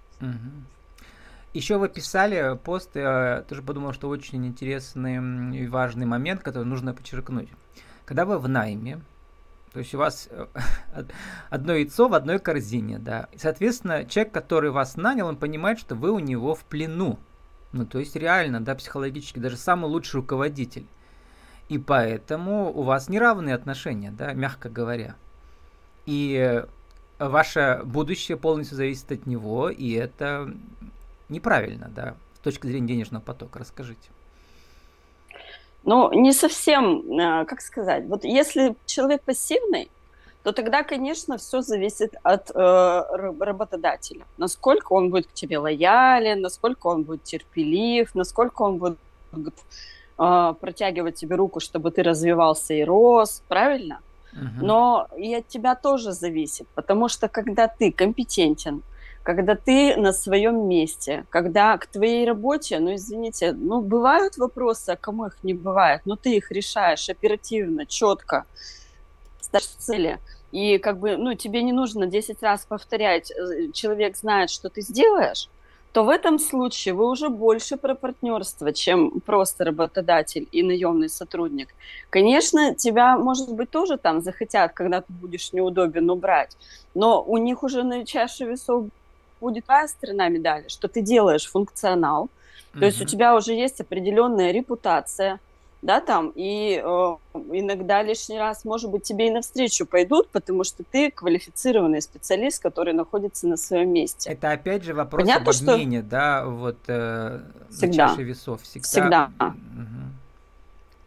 Еще 1.53 1.77
вы 1.77 1.89
писали 1.89 2.59
пост, 2.65 2.91
я 2.97 3.45
тоже 3.49 3.63
подумал, 3.63 3.93
что 3.93 4.09
очень 4.09 4.45
интересный 4.47 5.57
и 5.57 5.69
важный 5.69 6.07
момент, 6.07 6.43
который 6.43 6.65
нужно 6.65 6.95
подчеркнуть. 6.95 7.49
Когда 8.07 8.25
вы 8.25 8.39
в 8.39 8.49
найме, 8.49 9.01
то 9.73 9.81
есть 9.81 9.95
у 9.95 9.99
вас 9.99 10.29
э, 10.31 10.47
од- 10.97 11.13
одно 11.51 11.75
яйцо 11.75 12.09
в 12.09 12.15
одной 12.15 12.39
корзине, 12.39 12.99
да, 12.99 13.29
соответственно, 13.37 14.05
человек, 14.05 14.33
который 14.33 14.71
вас 14.71 14.97
нанял, 14.97 15.27
он 15.29 15.37
понимает, 15.37 15.79
что 15.79 15.95
вы 15.95 16.11
у 16.11 16.19
него 16.19 16.55
в 16.55 16.65
плену. 16.65 17.19
Ну, 17.75 17.85
то 17.85 17.99
есть 17.99 18.15
реально, 18.15 18.61
да, 18.61 18.77
психологически, 18.77 19.41
даже 19.41 19.57
самый 19.57 19.87
лучший 19.91 20.19
руководитель. 20.19 20.87
И 21.69 21.77
поэтому 21.77 22.73
у 22.73 22.83
вас 22.83 23.09
неравные 23.09 23.57
отношения, 23.57 24.13
да, 24.17 24.33
мягко 24.33 24.69
говоря. 24.69 25.17
И 26.07 26.63
ваше 27.19 27.81
будущее 27.85 28.37
полностью 28.37 28.77
зависит 28.77 29.11
от 29.11 29.27
него, 29.27 29.71
и 29.71 29.91
это 29.91 30.55
неправильно, 31.29 31.91
да, 31.93 32.15
с 32.37 32.39
точки 32.45 32.69
зрения 32.69 32.87
денежного 32.87 33.23
потока. 33.23 33.59
Расскажите. 33.59 34.09
Ну, 35.83 36.13
не 36.13 36.33
совсем, 36.33 37.19
э, 37.19 37.45
как 37.45 37.61
сказать, 37.61 38.05
вот 38.07 38.23
если 38.23 38.77
человек 38.87 39.23
пассивный, 39.23 39.91
то 40.45 40.53
тогда, 40.53 40.83
конечно, 40.83 41.39
все 41.39 41.63
зависит 41.63 42.15
от 42.23 42.51
э, 42.51 42.55
ра- 42.55 43.45
работодателя. 43.45 44.27
Насколько 44.37 44.93
он 44.93 45.09
будет 45.09 45.27
к 45.27 45.33
тебе 45.33 45.59
лоялен, 45.59 46.43
насколько 46.43 46.89
он 46.89 47.05
будет 47.05 47.25
терпелив, 47.25 48.15
насколько 48.15 48.63
он 48.63 48.77
будет 49.33 49.55
э, 50.19 50.55
протягивать 50.61 51.15
тебе 51.15 51.37
руку, 51.37 51.61
чтобы 51.61 51.91
ты 51.91 52.03
развивался 52.03 52.75
и 52.75 52.85
рос, 52.85 53.43
правильно? 53.49 54.01
Мгм. 54.33 54.67
Но 54.67 55.09
и 55.17 55.35
от 55.35 55.49
тебя 55.49 55.75
тоже 55.75 56.13
зависит, 56.13 56.69
потому 56.75 57.09
что 57.09 57.29
когда 57.29 57.67
ты 57.67 57.91
компетентен, 57.91 58.83
когда 59.23 59.55
ты 59.55 59.97
на 59.97 60.13
своем 60.13 60.69
месте, 60.69 61.25
когда 61.31 61.79
к 61.79 61.87
твоей 61.87 62.27
работе, 62.27 62.81
ну 62.81 62.95
извините, 62.95 63.53
ну 63.53 63.81
бывают 63.81 64.37
вопросы, 64.37 64.91
а 64.91 64.97
кому 64.97 65.25
их 65.27 65.39
не 65.43 65.55
бывает, 65.55 66.03
но 66.05 66.17
ты 66.17 66.37
их 66.37 66.51
решаешь 66.51 67.09
оперативно, 67.09 67.87
четко, 67.87 68.45
ставишь 69.41 69.67
цели, 69.79 70.19
и 70.55 70.79
как 70.79 71.01
бы, 71.01 71.17
ну 71.17 71.35
тебе 71.35 71.63
не 71.63 71.73
нужно 71.73 72.07
10 72.07 72.41
раз 72.43 72.65
повторять, 72.65 73.33
э, 73.33 73.73
человек 73.73 74.17
знает, 74.17 74.51
что 74.51 74.69
ты 74.69 74.83
сделаешь, 74.83 75.49
то 75.93 76.05
в 76.05 76.09
этом 76.09 76.39
случае 76.39 76.95
вы 76.95 77.11
уже 77.11 77.29
больше 77.29 77.77
про 77.77 77.97
партнерство, 77.97 78.73
чем 78.73 79.21
просто 79.27 79.65
работодатель 79.65 80.47
и 80.53 80.63
наемный 80.63 81.09
сотрудник. 81.09 81.75
Конечно, 82.09 82.73
тебя, 82.73 83.19
может 83.19 83.53
быть, 83.53 83.71
тоже 83.71 83.97
там 83.97 84.21
захотят, 84.21 84.73
когда 84.75 85.01
ты 85.01 85.13
будешь 85.13 85.53
неудобен, 85.53 86.09
убрать, 86.09 86.57
но 86.95 87.21
у 87.21 87.37
них 87.37 87.65
уже 87.65 87.83
на 87.83 88.07
чаше 88.07 88.45
весов 88.45 88.85
будет 89.41 89.65
твоя 89.65 89.89
сторона 89.89 90.29
медали, 90.29 90.69
что 90.69 90.87
ты 90.87 91.01
делаешь 91.03 91.51
функционал, 91.51 92.29
то 92.79 92.87
есть 92.87 93.01
у 93.01 93.05
тебя 93.05 93.35
уже 93.35 93.55
есть 93.55 93.81
определенная 93.81 94.53
репутация, 94.53 95.41
да, 95.85 96.01
там, 96.01 96.33
и 96.35 96.81
э, 96.83 97.17
иногда 97.53 98.03
лишний 98.03 98.39
раз, 98.39 98.65
может 98.65 98.91
быть, 98.91 99.03
тебе 99.03 99.29
и 99.29 99.31
навстречу 99.31 99.85
пойдут, 99.85 100.31
потому 100.31 100.65
что 100.65 100.83
ты 100.83 101.11
квалифицированный 101.11 102.01
специалист, 102.01 102.63
который 102.63 102.95
находится 102.95 103.47
на 103.47 103.59
своем 103.59 103.93
месте. 103.93 104.31
Это 104.31 104.51
опять 104.53 104.83
же 104.83 104.95
вопрос 104.95 105.21
Понятно, 105.23 105.51
об 105.51 105.55
что- 105.55 105.75
обмене, 105.75 106.01
да, 106.01 106.47
вот 106.47 106.79
э, 106.87 107.39
на 107.69 107.77
Всегда. 107.77 108.09
чаше 108.09 108.23
весов. 108.23 108.63
Всегда. 108.63 108.89
Всегда. 108.89 109.31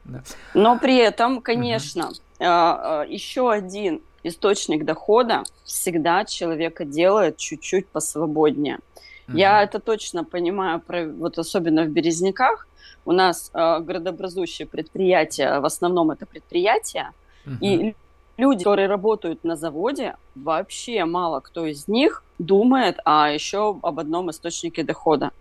Да. 0.05 0.23
Но 0.53 0.77
при 0.77 0.97
этом, 0.97 1.41
конечно, 1.41 2.11
э, 2.37 2.45
э, 2.45 3.05
еще 3.09 3.51
один 3.51 4.01
источник 4.21 4.85
дохода 4.85 5.41
всегда 5.63 6.23
человека 6.23 6.85
делает 6.85 7.37
чуть-чуть 7.37 7.87
посвободнее. 7.87 8.77
Я 9.33 9.63
это 9.63 9.79
точно 9.79 10.23
понимаю, 10.23 10.81
вот 11.19 11.37
особенно 11.37 11.83
в 11.83 11.89
Березняках. 11.89 12.67
У 13.05 13.11
нас 13.11 13.51
э, 13.53 13.79
градообразующие 13.79 14.67
предприятия, 14.67 15.59
в 15.59 15.65
основном 15.65 16.11
это 16.11 16.25
предприятия, 16.25 17.11
и 17.61 17.95
люди, 18.37 18.63
которые 18.63 18.87
работают 18.87 19.43
на 19.43 19.55
заводе, 19.55 20.15
вообще 20.35 21.05
мало 21.05 21.39
кто 21.39 21.65
из 21.65 21.87
них 21.87 22.23
думает 22.39 22.99
а 23.05 23.31
еще 23.31 23.77
об 23.81 23.99
одном 23.99 24.29
источнике 24.29 24.83
дохода. 24.83 25.31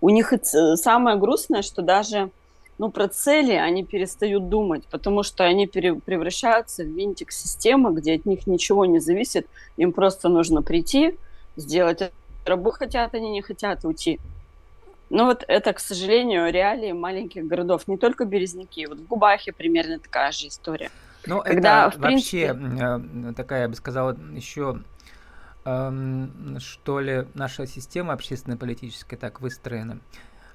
У 0.00 0.08
них 0.08 0.32
самое 0.76 1.16
грустное, 1.16 1.62
что 1.62 1.82
даже 1.82 2.30
ну, 2.78 2.90
про 2.90 3.08
цели 3.08 3.52
они 3.52 3.84
перестают 3.84 4.48
думать, 4.48 4.84
потому 4.90 5.22
что 5.22 5.44
они 5.44 5.66
пере- 5.66 5.96
превращаются 5.96 6.82
в 6.82 6.86
винтик 6.86 7.30
системы, 7.30 7.92
где 7.92 8.14
от 8.14 8.24
них 8.24 8.46
ничего 8.46 8.86
не 8.86 9.00
зависит. 9.00 9.46
Им 9.76 9.92
просто 9.92 10.30
нужно 10.30 10.62
прийти, 10.62 11.18
сделать 11.56 12.10
работу 12.50 12.78
хотят, 12.78 13.14
они 13.14 13.30
не 13.30 13.42
хотят 13.42 13.84
уйти. 13.84 14.20
Ну 15.08 15.24
вот 15.24 15.44
это, 15.48 15.72
к 15.72 15.80
сожалению, 15.80 16.52
реалии 16.52 16.92
маленьких 16.92 17.46
городов. 17.46 17.88
Не 17.88 17.96
только 17.96 18.24
Березники. 18.24 18.86
Вот 18.86 18.98
в 18.98 19.06
Губахе 19.08 19.52
примерно 19.52 19.98
такая 19.98 20.30
же 20.30 20.46
история. 20.46 20.90
Ну, 21.26 21.42
Когда, 21.42 21.88
это 21.88 21.98
в 21.98 22.00
вообще 22.00 22.54
принципе... 22.54 23.34
такая, 23.34 23.62
я 23.62 23.68
бы 23.68 23.74
сказала, 23.74 24.16
еще 24.32 24.80
эм, 25.64 26.56
что 26.60 27.00
ли, 27.00 27.26
наша 27.34 27.66
система 27.66 28.14
общественно-политическая 28.14 29.16
так 29.16 29.40
выстроена, 29.40 29.98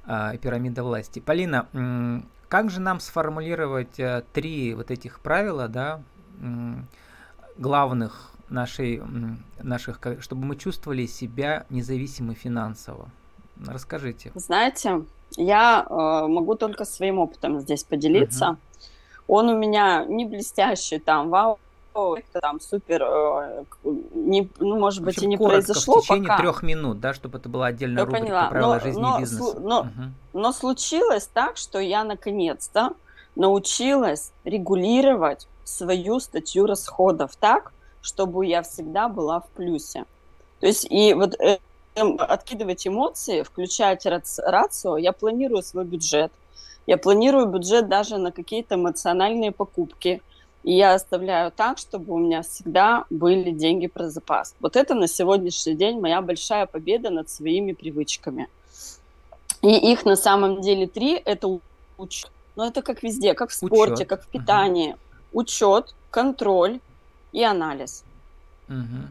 э, 0.08 0.38
пирамида 0.42 0.84
власти. 0.84 1.20
Полина, 1.20 1.68
э, 1.74 2.22
как 2.48 2.72
же 2.72 2.80
нам 2.80 3.00
сформулировать 3.00 4.00
э, 4.00 4.24
три 4.34 4.74
вот 4.74 4.92
этих 4.92 5.20
правила, 5.20 5.68
да, 5.68 6.02
э, 6.42 6.74
главных 7.58 8.32
нашей, 8.50 9.02
наших, 9.62 10.00
чтобы 10.20 10.46
мы 10.46 10.56
чувствовали 10.56 11.06
себя 11.06 11.66
независимо 11.70 12.34
финансово? 12.34 13.10
Расскажите. 13.66 14.32
Знаете, 14.36 15.04
я 15.38 15.86
э, 15.90 16.28
могу 16.28 16.56
только 16.56 16.86
своим 16.86 17.20
опытом 17.20 17.60
здесь 17.60 17.84
поделиться. 17.84 18.50
Угу. 18.50 18.58
Он 19.28 19.50
у 19.50 19.58
меня 19.58 20.06
не 20.06 20.26
блестящий, 20.26 21.00
там, 21.00 21.30
вау, 21.30 21.58
это 21.96 22.42
там 22.42 22.60
супер, 22.60 23.02
э, 23.04 23.64
не, 23.84 24.50
ну, 24.60 24.78
может 24.78 25.04
быть, 25.04 25.22
и 25.22 25.26
не 25.26 25.38
коротко, 25.38 25.56
произошло 25.56 26.02
в 26.02 26.04
течение 26.04 26.28
пока. 26.28 26.38
трех 26.38 26.64
минут, 26.64 27.00
да, 27.00 27.14
чтобы 27.14 27.38
это 27.38 27.50
была 27.50 27.68
отдельная 27.68 28.00
я 28.00 28.06
рубрика 28.06 28.26
поняла. 28.26 28.48
правила 28.50 28.74
но, 28.74 28.80
жизни 28.80 29.02
но, 29.02 29.18
и 29.18 29.20
бизнеса. 29.22 29.60
Но, 29.60 29.80
угу. 29.82 29.90
но 30.34 30.52
случилось 30.52 31.30
так, 31.34 31.58
что 31.58 31.80
я 31.80 32.04
наконец-то 32.04 32.92
научилась 33.36 34.32
регулировать 34.44 35.48
свою 35.64 36.20
статью 36.20 36.66
расходов 36.66 37.36
так, 37.36 37.72
чтобы 38.06 38.46
я 38.46 38.62
всегда 38.62 39.10
была 39.10 39.40
в 39.40 39.48
плюсе. 39.50 40.06
То 40.60 40.68
есть 40.68 40.86
и 40.90 41.14
вот 41.16 41.34
э, 41.40 41.58
эм, 41.96 42.18
откидывать 42.20 42.86
эмоции, 42.88 43.42
включать 43.42 44.06
рацию, 44.06 44.98
я 44.98 45.12
планирую 45.12 45.64
свой 45.64 45.86
бюджет. 45.86 46.32
Я 46.86 46.98
планирую 46.98 47.48
бюджет 47.48 47.90
даже 47.90 48.18
на 48.18 48.32
какие-то 48.32 48.76
эмоциональные 48.76 49.52
покупки. 49.52 50.22
И 50.64 50.74
я 50.74 50.94
оставляю 50.94 51.52
так, 51.52 51.80
чтобы 51.80 52.14
у 52.14 52.20
меня 52.20 52.44
всегда 52.44 53.06
были 53.10 53.50
деньги 53.50 53.88
про 53.88 54.10
запас. 54.10 54.54
Вот 54.60 54.76
это 54.76 54.94
на 54.94 55.08
сегодняшний 55.08 55.74
день 55.74 56.00
моя 56.00 56.22
большая 56.22 56.68
победа 56.68 57.10
над 57.10 57.30
своими 57.30 57.74
привычками. 57.74 58.48
И 59.64 59.92
их 59.92 60.06
на 60.06 60.16
самом 60.16 60.62
деле 60.62 60.86
три. 60.86 61.16
Это 61.16 61.60
учет. 61.98 62.32
Но 62.56 62.68
это 62.68 62.84
как 62.84 63.02
везде, 63.02 63.34
как 63.34 63.50
в 63.50 63.54
спорте, 63.54 63.94
учет. 63.94 64.08
как 64.08 64.24
в 64.24 64.28
питании. 64.28 64.90
Угу. 64.90 65.42
Учет, 65.42 65.96
контроль 66.12 66.80
и 67.36 67.44
анализ. 67.44 68.04
Угу. 68.70 69.10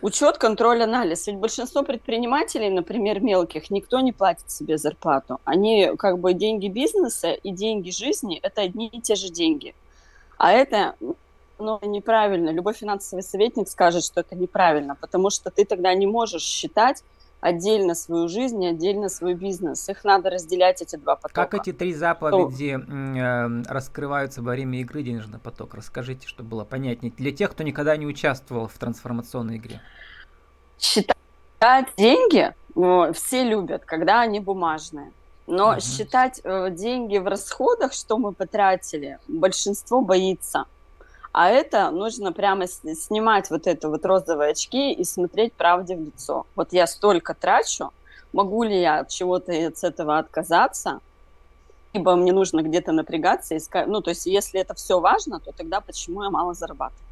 Учет, 0.00 0.38
контроль, 0.38 0.82
анализ. 0.82 1.26
Ведь 1.26 1.36
большинство 1.36 1.82
предпринимателей, 1.82 2.70
например, 2.70 3.20
мелких, 3.20 3.70
никто 3.70 4.00
не 4.00 4.12
платит 4.12 4.50
себе 4.50 4.78
зарплату. 4.78 5.38
Они 5.44 5.90
как 5.98 6.18
бы 6.18 6.34
деньги 6.34 6.68
бизнеса 6.68 7.32
и 7.32 7.50
деньги 7.50 7.90
жизни– 7.90 8.38
это 8.42 8.62
одни 8.62 8.88
и 8.88 9.00
те 9.00 9.16
же 9.16 9.28
деньги. 9.28 9.74
А 10.38 10.52
это 10.52 10.94
ну, 11.58 11.78
неправильно. 11.82 12.50
Любой 12.50 12.74
финансовый 12.74 13.22
советник 13.22 13.68
скажет, 13.68 14.04
что 14.04 14.20
это 14.20 14.36
неправильно, 14.36 14.94
потому 14.94 15.30
что 15.30 15.50
ты 15.50 15.64
тогда 15.64 15.94
не 15.94 16.06
можешь 16.06 16.42
считать 16.42 17.02
отдельно 17.40 17.94
свою 17.94 18.28
жизнь 18.28 18.62
и 18.62 18.68
отдельно 18.68 19.08
свой 19.08 19.34
бизнес. 19.34 19.88
Их 19.88 20.04
надо 20.04 20.30
разделять, 20.30 20.82
эти 20.82 20.96
два 20.96 21.16
потока. 21.16 21.34
Как 21.46 21.54
эти 21.54 21.72
три 21.72 21.94
заповеди 21.94 22.78
э, 22.78 23.62
раскрываются 23.68 24.42
во 24.42 24.52
время 24.52 24.80
игры 24.80 25.02
«Денежный 25.02 25.38
поток»? 25.38 25.74
Расскажите, 25.74 26.26
чтобы 26.26 26.50
было 26.50 26.64
понятнее. 26.64 27.12
Для 27.16 27.32
тех, 27.32 27.50
кто 27.50 27.62
никогда 27.62 27.96
не 27.96 28.06
участвовал 28.06 28.66
в 28.66 28.76
трансформационной 28.78 29.56
игре. 29.56 29.80
Считать 30.78 31.88
деньги 31.96 32.52
все 33.12 33.44
любят, 33.44 33.84
когда 33.84 34.20
они 34.20 34.40
бумажные. 34.40 35.12
Но 35.46 35.70
угу. 35.70 35.80
считать 35.80 36.40
э, 36.44 36.70
деньги 36.70 37.16
в 37.16 37.26
расходах, 37.26 37.94
что 37.94 38.18
мы 38.18 38.32
потратили, 38.32 39.18
большинство 39.28 40.02
боится. 40.02 40.66
А 41.32 41.50
это 41.50 41.90
нужно 41.90 42.32
прямо 42.32 42.66
снимать 42.66 43.50
вот 43.50 43.66
это 43.66 43.88
вот 43.88 44.04
розовые 44.04 44.52
очки 44.52 44.92
и 44.92 45.04
смотреть 45.04 45.52
правде 45.52 45.96
в 45.96 46.00
лицо. 46.00 46.46
Вот 46.56 46.72
я 46.72 46.86
столько 46.86 47.34
трачу, 47.34 47.92
могу 48.32 48.62
ли 48.64 48.80
я 48.80 49.00
от 49.00 49.08
чего-то 49.08 49.52
с 49.52 49.84
этого 49.84 50.18
отказаться, 50.18 51.00
либо 51.92 52.16
мне 52.16 52.32
нужно 52.32 52.62
где-то 52.62 52.92
напрягаться, 52.92 53.56
искать. 53.56 53.86
ну, 53.86 54.00
то 54.00 54.10
есть 54.10 54.26
если 54.26 54.60
это 54.60 54.74
все 54.74 55.00
важно, 55.00 55.40
то 55.40 55.52
тогда 55.52 55.80
почему 55.80 56.22
я 56.22 56.30
мало 56.30 56.54
зарабатываю? 56.54 57.04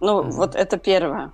Ну, 0.00 0.22
mm 0.22 0.30
вот 0.30 0.54
это 0.54 0.78
первое. 0.78 1.32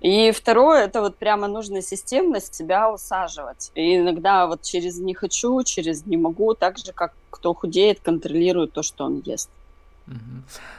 И 0.00 0.30
второе, 0.30 0.84
это 0.84 1.00
вот 1.00 1.16
прямо 1.16 1.48
нужно 1.48 1.82
системность 1.82 2.54
себя 2.54 2.92
усаживать. 2.92 3.72
И 3.74 3.96
иногда 3.96 4.46
вот 4.46 4.62
через 4.62 4.98
«не 4.98 5.14
хочу», 5.14 5.62
через 5.64 6.06
«не 6.06 6.16
могу», 6.16 6.54
так 6.54 6.78
же, 6.78 6.92
как 6.92 7.12
кто 7.30 7.52
худеет, 7.52 7.98
контролирует 8.00 8.72
то, 8.72 8.82
что 8.82 9.04
он 9.04 9.22
ест. 9.26 9.50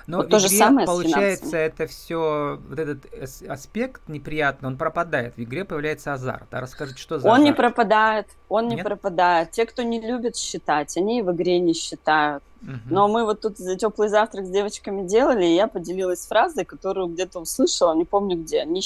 Но 0.08 0.18
вот 0.18 0.30
то 0.30 0.40
же 0.40 0.50
самое 0.50 0.88
получается, 0.88 1.58
это 1.58 1.88
все, 1.88 2.60
вот 2.68 2.80
этот 2.80 3.06
аспект 3.48 4.02
неприятный, 4.08 4.68
он 4.68 4.78
пропадает. 4.78 5.36
В 5.36 5.44
игре 5.44 5.66
появляется 5.66 6.14
азарт. 6.14 6.52
А 6.52 6.62
расскажите, 6.62 7.00
что 7.00 7.20
за 7.20 7.28
Он 7.28 7.34
азарт? 7.34 7.46
не 7.46 7.54
пропадает, 7.54 8.28
он 8.48 8.68
Нет? 8.68 8.78
не 8.78 8.84
пропадает. 8.84 9.52
Те, 9.52 9.66
кто 9.66 9.84
не 9.84 10.02
любит 10.02 10.36
считать, 10.36 10.98
они 10.98 11.22
в 11.22 11.32
игре 11.32 11.60
не 11.60 11.74
считают. 11.74 12.44
Угу. 12.62 12.72
Но 12.90 13.08
мы 13.08 13.24
вот 13.24 13.42
тут 13.42 13.58
за 13.58 13.76
теплый 13.76 14.10
завтрак 14.10 14.46
с 14.46 14.50
девочками 14.50 15.08
делали, 15.08 15.46
и 15.46 15.56
я 15.56 15.68
поделилась 15.68 16.26
фразой, 16.26 16.66
которую 16.66 17.08
где-то 17.08 17.40
услышала, 17.40 17.96
не 17.96 18.06
помню 18.06 18.38
где. 18.38 18.66
Не 18.66 18.82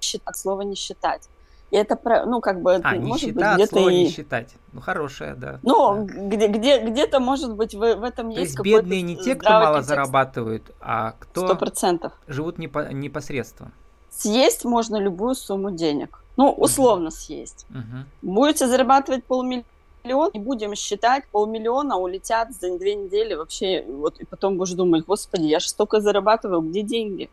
считать, 0.00 0.36
слово 0.36 0.62
не 0.62 0.76
считать. 0.76 1.28
И 1.70 1.76
это, 1.76 1.98
ну, 2.26 2.40
как 2.40 2.62
бы, 2.62 2.76
а, 2.76 2.94
может 2.94 3.28
нищета, 3.28 3.56
быть, 3.56 3.64
где-то 3.70 3.90
и... 3.90 4.04
не 4.04 4.10
считать. 4.10 4.54
Ну, 4.72 4.80
хорошее, 4.80 5.34
да. 5.34 5.60
Ну, 5.62 6.06
да. 6.06 6.14
Где, 6.14 6.48
где, 6.48 6.80
где-то, 6.82 7.20
может 7.20 7.54
быть, 7.54 7.74
в, 7.74 7.78
в 7.78 8.02
этом 8.04 8.32
То 8.32 8.40
есть 8.40 8.58
бедные 8.60 9.02
не 9.02 9.16
те, 9.16 9.34
кто 9.34 9.50
мало 9.50 9.76
текст. 9.76 9.88
зарабатывают, 9.88 10.70
а 10.80 11.14
кто 11.18 11.46
100%. 11.46 12.10
живут 12.26 12.58
непо- 12.58 12.92
непосредственно. 12.92 13.70
Съесть 14.10 14.64
можно 14.64 14.96
любую 14.96 15.34
сумму 15.34 15.70
денег. 15.70 16.22
Ну, 16.38 16.50
условно 16.52 17.08
uh-huh. 17.08 17.10
съесть. 17.10 17.66
Uh-huh. 17.70 18.04
Будете 18.22 18.66
зарабатывать 18.66 19.24
полмиллиона, 19.24 20.30
не 20.32 20.40
будем 20.40 20.74
считать, 20.74 21.26
полмиллиона 21.28 21.96
улетят 21.96 22.54
за 22.54 22.78
две 22.78 22.94
недели 22.94 23.34
вообще. 23.34 23.84
Вот, 23.86 24.20
и 24.20 24.24
потом 24.24 24.56
будешь 24.56 24.72
думать, 24.72 25.04
господи, 25.04 25.42
я 25.42 25.58
же 25.58 25.68
столько 25.68 26.00
зарабатываю, 26.00 26.62
где 26.62 26.82
деньги? 26.82 27.28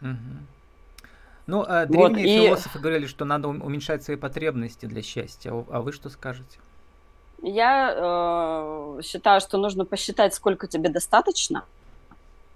Uh-huh. 0.00 0.16
Ну, 1.50 1.64
а 1.66 1.84
древние 1.84 2.38
вот, 2.38 2.46
философы 2.46 2.78
и... 2.78 2.80
говорили, 2.80 3.06
что 3.06 3.24
надо 3.24 3.48
уменьшать 3.48 4.04
свои 4.04 4.16
потребности 4.16 4.86
для 4.86 5.02
счастья. 5.02 5.50
А 5.50 5.80
вы 5.80 5.92
что 5.92 6.08
скажете? 6.08 6.58
Я 7.42 7.94
э, 7.96 9.00
считаю, 9.02 9.40
что 9.40 9.58
нужно 9.58 9.84
посчитать, 9.84 10.32
сколько 10.32 10.68
тебе 10.68 10.90
достаточно, 10.90 11.64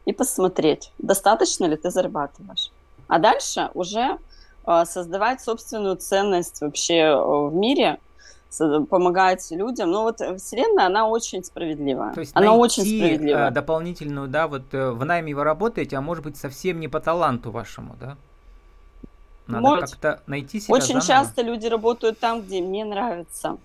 и 0.04 0.12
посмотреть, 0.12 0.92
достаточно 0.98 1.64
ли 1.64 1.76
ты 1.76 1.90
зарабатываешь. 1.90 2.70
А 3.08 3.18
дальше 3.18 3.70
уже 3.74 4.18
э, 4.66 4.84
создавать 4.84 5.40
собственную 5.40 5.96
ценность 5.96 6.60
вообще 6.60 6.98
э, 6.98 7.16
в 7.16 7.52
мире, 7.52 7.98
помогать 8.88 9.50
людям. 9.50 9.90
Но 9.90 10.02
вот 10.04 10.20
Вселенная, 10.38 10.86
она 10.86 11.08
очень 11.08 11.42
справедливая. 11.42 12.14
То 12.14 12.20
есть 12.20 12.30
она 12.36 12.46
найти 12.46 12.60
очень 12.60 12.82
справедливая. 12.84 13.48
Э, 13.48 13.50
дополнительную, 13.50 14.28
да, 14.28 14.46
вот 14.46 14.72
в 14.72 15.04
найме 15.04 15.34
вы 15.34 15.42
работаете, 15.42 15.96
а 15.96 16.00
может 16.00 16.22
быть 16.22 16.36
совсем 16.36 16.78
не 16.78 16.86
по 16.86 17.00
таланту 17.00 17.50
вашему, 17.50 17.96
да? 17.98 18.16
Надо 19.46 19.62
Может, 19.62 19.90
как-то 19.90 20.22
найти 20.26 20.60
себя 20.60 20.74
Очень 20.74 21.00
заново. 21.00 21.06
часто 21.06 21.42
люди 21.42 21.66
работают 21.66 22.18
там, 22.18 22.42
где 22.42 22.60
мне 22.62 22.84
нравится. 22.84 23.58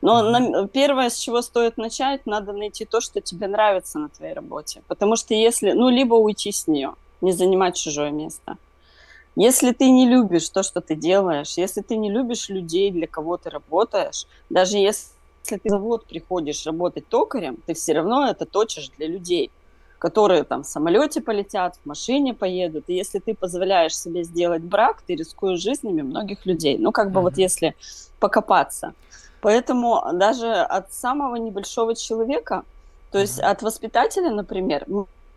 Но 0.00 0.20
mm-hmm. 0.20 0.50
на, 0.50 0.68
первое, 0.68 1.08
с 1.08 1.16
чего 1.16 1.42
стоит 1.42 1.76
начать, 1.76 2.26
надо 2.26 2.52
найти 2.52 2.84
то, 2.84 3.00
что 3.00 3.20
тебе 3.20 3.48
нравится 3.48 3.98
на 3.98 4.08
твоей 4.08 4.34
работе. 4.34 4.82
Потому 4.86 5.16
что 5.16 5.34
если, 5.34 5.72
ну, 5.72 5.88
либо 5.88 6.14
уйти 6.14 6.52
с 6.52 6.68
нее, 6.68 6.94
не 7.20 7.32
занимать 7.32 7.76
чужое 7.76 8.10
место. 8.10 8.56
Если 9.36 9.72
ты 9.72 9.90
не 9.90 10.08
любишь 10.08 10.48
то, 10.50 10.62
что 10.62 10.80
ты 10.80 10.94
делаешь, 10.94 11.54
если 11.56 11.80
ты 11.80 11.96
не 11.96 12.10
любишь 12.10 12.48
людей, 12.48 12.90
для 12.90 13.08
кого 13.08 13.36
ты 13.36 13.50
работаешь, 13.50 14.26
даже 14.48 14.76
если 14.76 15.08
ты 15.42 15.58
в 15.64 15.68
завод 15.68 16.06
приходишь 16.06 16.64
работать 16.66 17.08
токарем, 17.08 17.58
ты 17.66 17.74
все 17.74 17.94
равно 17.94 18.28
это 18.28 18.46
точишь 18.46 18.90
для 18.96 19.08
людей 19.08 19.50
которые 20.04 20.44
там 20.44 20.64
в 20.64 20.66
самолете 20.66 21.22
полетят, 21.22 21.76
в 21.82 21.86
машине 21.86 22.34
поедут. 22.34 22.84
И 22.88 22.94
если 22.94 23.20
ты 23.20 23.34
позволяешь 23.34 23.96
себе 23.96 24.22
сделать 24.22 24.60
брак, 24.60 25.00
ты 25.00 25.16
рискуешь 25.16 25.62
жизнями 25.62 26.02
многих 26.02 26.44
людей. 26.44 26.76
Ну, 26.76 26.92
как 26.92 27.10
бы 27.10 27.20
mm-hmm. 27.20 27.22
вот 27.22 27.38
если 27.38 27.74
покопаться. 28.20 28.92
Поэтому 29.40 30.04
даже 30.12 30.52
от 30.52 30.92
самого 30.92 31.36
небольшого 31.36 31.94
человека, 31.94 32.64
то 33.12 33.18
есть 33.18 33.38
mm-hmm. 33.38 33.50
от 33.52 33.62
воспитателя, 33.62 34.30
например, 34.30 34.84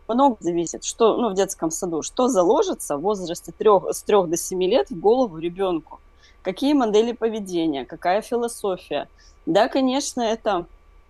много 0.10 0.36
зависит, 0.41 0.84
что, 0.84 1.15
ну, 1.15 1.30
в 1.30 1.34
детском 1.34 1.71
саду, 1.71 2.01
что 2.01 2.27
заложится 2.27 2.97
в 2.97 3.01
возрасте 3.03 3.53
трех, 3.58 3.95
с 3.95 4.03
3 4.03 4.27
до 4.27 4.36
7 4.36 4.63
лет 4.63 4.89
в 4.89 4.99
голову 4.99 5.38
ребенку. 5.38 6.01
Какие 6.41 6.73
модели 6.73 7.13
поведения, 7.13 7.86
какая 7.86 8.21
философия. 8.21 9.08
Да, 9.45 9.69
конечно, 9.69 10.21
это 10.21 10.65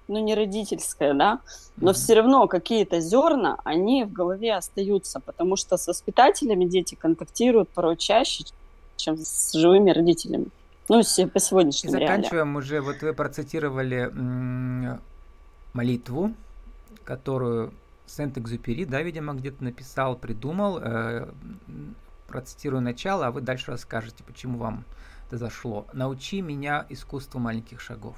ну, 0.07 0.19
не 0.19 0.35
родительское, 0.35 1.13
да, 1.13 1.39
но 1.77 1.91
mm-hmm. 1.91 1.93
все 1.93 2.13
равно 2.15 2.47
какие-то 2.47 2.99
зерна, 2.99 3.57
они 3.63 4.03
в 4.03 4.11
голове 4.11 4.55
остаются, 4.55 5.19
потому 5.19 5.55
что 5.55 5.77
с 5.77 5.87
воспитателями 5.87 6.65
дети 6.65 6.95
контактируют 6.95 7.69
порой 7.69 7.97
чаще, 7.97 8.45
чем 8.95 9.17
с 9.17 9.53
живыми 9.53 9.91
родителями. 9.91 10.47
Ну, 10.89 11.01
по 11.01 11.39
сегодняшнему 11.39 11.97
И 11.97 11.99
заканчиваем 11.99 12.31
реалиям. 12.31 12.55
уже, 12.55 12.81
вот 12.81 13.01
вы 13.01 13.13
процитировали 13.13 14.11
молитву, 15.73 16.33
которую 17.03 17.73
Сент-Экзюпери, 18.05 18.85
да, 18.85 19.01
видимо, 19.01 19.33
где-то 19.33 19.63
написал, 19.63 20.15
придумал. 20.15 20.79
Э, 20.81 21.27
процитирую 22.27 22.81
начало, 22.81 23.27
а 23.27 23.31
вы 23.31 23.41
дальше 23.41 23.71
расскажете, 23.71 24.23
почему 24.23 24.57
вам 24.57 24.85
это 25.27 25.37
зашло. 25.37 25.87
«Научи 25.93 26.41
меня 26.41 26.85
искусству 26.89 27.39
маленьких 27.39 27.81
шагов». 27.81 28.17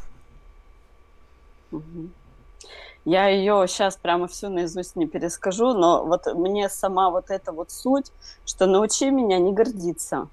Я 3.05 3.27
ее 3.27 3.65
сейчас 3.67 3.95
прямо 3.95 4.27
всю 4.27 4.49
наизусть 4.49 4.95
не 4.95 5.07
перескажу, 5.07 5.73
но 5.73 6.05
вот 6.05 6.25
мне 6.35 6.69
сама 6.69 7.09
вот 7.09 7.31
эта 7.31 7.51
вот 7.51 7.71
суть, 7.71 8.11
что 8.45 8.65
научи 8.65 9.09
меня 9.09 9.39
не 9.39 9.53
гордиться, 9.53 10.27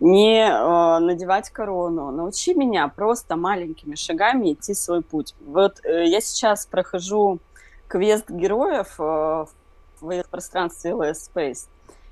не 0.00 0.44
э, 0.44 0.98
надевать 0.98 1.50
корону, 1.50 2.10
научи 2.10 2.52
меня 2.52 2.88
просто 2.88 3.36
маленькими 3.36 3.94
шагами 3.94 4.52
идти 4.52 4.74
свой 4.74 5.02
путь. 5.02 5.34
Вот 5.46 5.84
э, 5.84 6.06
я 6.06 6.20
сейчас 6.20 6.66
прохожу 6.66 7.38
квест 7.86 8.28
героев 8.28 8.96
э, 8.98 9.44
в 10.00 10.24
пространстве 10.30 10.90
LS 10.90 11.30
Space, 11.32 11.68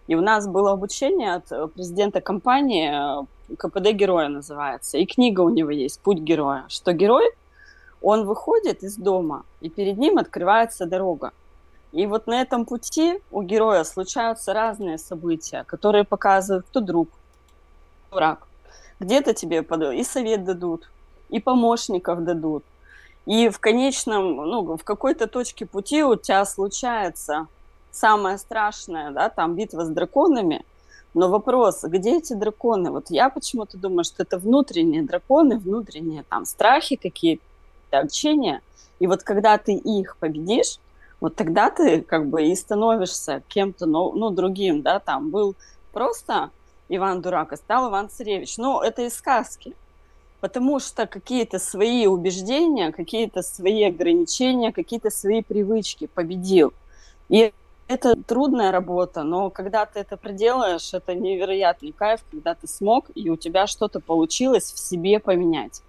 и 0.07 0.15
у 0.15 0.21
нас 0.21 0.47
было 0.47 0.73
обучение 0.73 1.35
от 1.35 1.51
э, 1.51 1.67
президента 1.67 2.21
компании, 2.21 3.25
э, 3.53 3.57
КПД 3.57 3.91
героя 3.93 4.29
называется, 4.29 4.97
и 4.97 5.07
книга 5.07 5.41
у 5.41 5.49
него 5.49 5.71
есть 5.71 6.01
«Путь 6.01 6.19
героя», 6.19 6.67
что 6.69 6.93
герой– 6.93 7.29
он 8.03 8.27
выходит 8.27 8.83
из 8.83 8.97
дома, 8.97 9.45
и 9.61 9.69
перед 9.69 9.99
ним 9.99 10.19
открывается 10.19 10.87
дорога. 10.87 11.33
И 11.93 12.07
вот 12.07 12.27
на 12.27 12.41
этом 12.41 12.65
пути 12.65 13.21
у 13.31 13.43
героя 13.43 13.85
случаются 13.85 14.53
разные 14.53 14.99
события, 14.99 15.65
которые 15.65 16.05
показывают, 16.05 16.67
кто 16.67 16.81
друг, 16.81 17.09
кто 18.07 18.17
враг. 18.17 18.47
Где-то 19.01 19.33
тебе 19.33 19.65
и 19.95 20.05
совет 20.05 20.45
дадут, 20.45 20.91
и 21.29 21.41
помощников 21.41 22.25
дадут. 22.25 22.65
И 23.27 23.49
в 23.49 23.59
конечном, 23.59 24.37
ну, 24.37 24.77
в 24.77 24.85
какой-то 24.85 25.27
точке 25.27 25.67
пути 25.67 26.03
у 26.03 26.17
тебя 26.17 26.45
случается 26.45 27.47
самое 27.91 28.39
страшное, 28.39 29.11
да, 29.11 29.29
там 29.29 29.55
битва 29.55 29.85
с 29.85 29.89
драконами. 29.89 30.65
Но 31.15 31.29
вопрос, 31.29 31.85
где 31.85 32.19
эти 32.19 32.33
драконы? 32.33 32.91
Вот 32.91 33.11
я 33.11 33.29
почему-то 33.29 33.77
думаю, 33.77 34.05
что 34.05 34.23
это 34.23 34.39
внутренние 34.39 35.03
драконы, 35.03 35.59
внутренние 35.59 36.23
там 36.23 36.45
страхи 36.45 36.97
какие-то, 36.97 37.43
общения. 37.97 38.61
И 38.99 39.07
вот 39.07 39.23
когда 39.23 39.59
ты 39.59 39.75
их 39.75 40.17
победишь, 40.17 40.79
вот 41.21 41.35
тогда 41.35 41.71
ты 41.71 42.01
как 42.01 42.29
бы 42.29 42.45
и 42.45 42.55
становишься 42.55 43.43
кем-то, 43.49 43.87
ну, 43.87 44.13
ну 44.13 44.31
другим, 44.31 44.83
да, 44.83 45.01
там 45.01 45.31
был 45.31 45.57
просто 45.93 46.51
Иван 46.89 47.21
Дурак, 47.21 47.53
а 47.53 47.57
стал 47.57 47.91
Иван 47.91 48.09
Царевич. 48.09 48.57
Но 48.57 48.83
это 48.83 49.03
из 49.03 49.15
сказки. 49.15 49.75
Потому 50.41 50.79
что 50.79 51.07
какие-то 51.07 51.59
свои 51.59 52.07
убеждения, 52.07 52.93
какие-то 52.93 53.43
свои 53.43 53.85
ограничения, 53.85 54.73
какие-то 54.73 55.11
свои 55.11 55.43
привычки 55.43 56.07
победил. 56.07 56.73
И 57.29 57.53
это 57.89 58.15
трудная 58.23 58.71
работа, 58.71 59.25
но 59.25 59.51
когда 59.51 59.85
ты 59.87 60.01
это 60.01 60.17
проделаешь, 60.17 60.95
это 60.95 61.15
невероятный 61.15 61.91
кайф, 61.93 62.21
когда 62.31 62.55
ты 62.55 62.69
смог, 62.69 63.11
и 63.15 63.31
у 63.31 63.37
тебя 63.37 63.67
что-то 63.67 63.99
получилось 63.99 64.73
в 64.73 64.79
себе 64.79 65.19
поменять. 65.19 65.83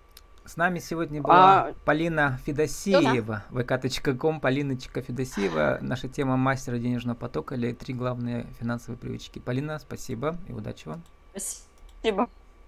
С 0.49 0.57
нами 0.57 0.79
сегодня 0.79 1.21
была 1.21 1.67
а... 1.67 1.73
Полина 1.85 2.39
Федосеева, 2.43 3.43
vk.com, 3.51 4.39
Полиночка 4.39 5.03
Федосеева. 5.03 5.77
Наша 5.79 6.07
тема 6.07 6.37
мастера 6.37 6.79
денежного 6.79 7.15
потока 7.15 7.53
или 7.53 7.71
три 7.71 7.93
главные 7.93 8.47
финансовые 8.59 8.97
привычки. 8.97 9.37
Полина, 9.37 9.77
спасибо 9.77 10.37
и 10.47 10.51
удачи 10.51 10.87
вам. 10.87 11.03
Спасибо. 11.29 12.27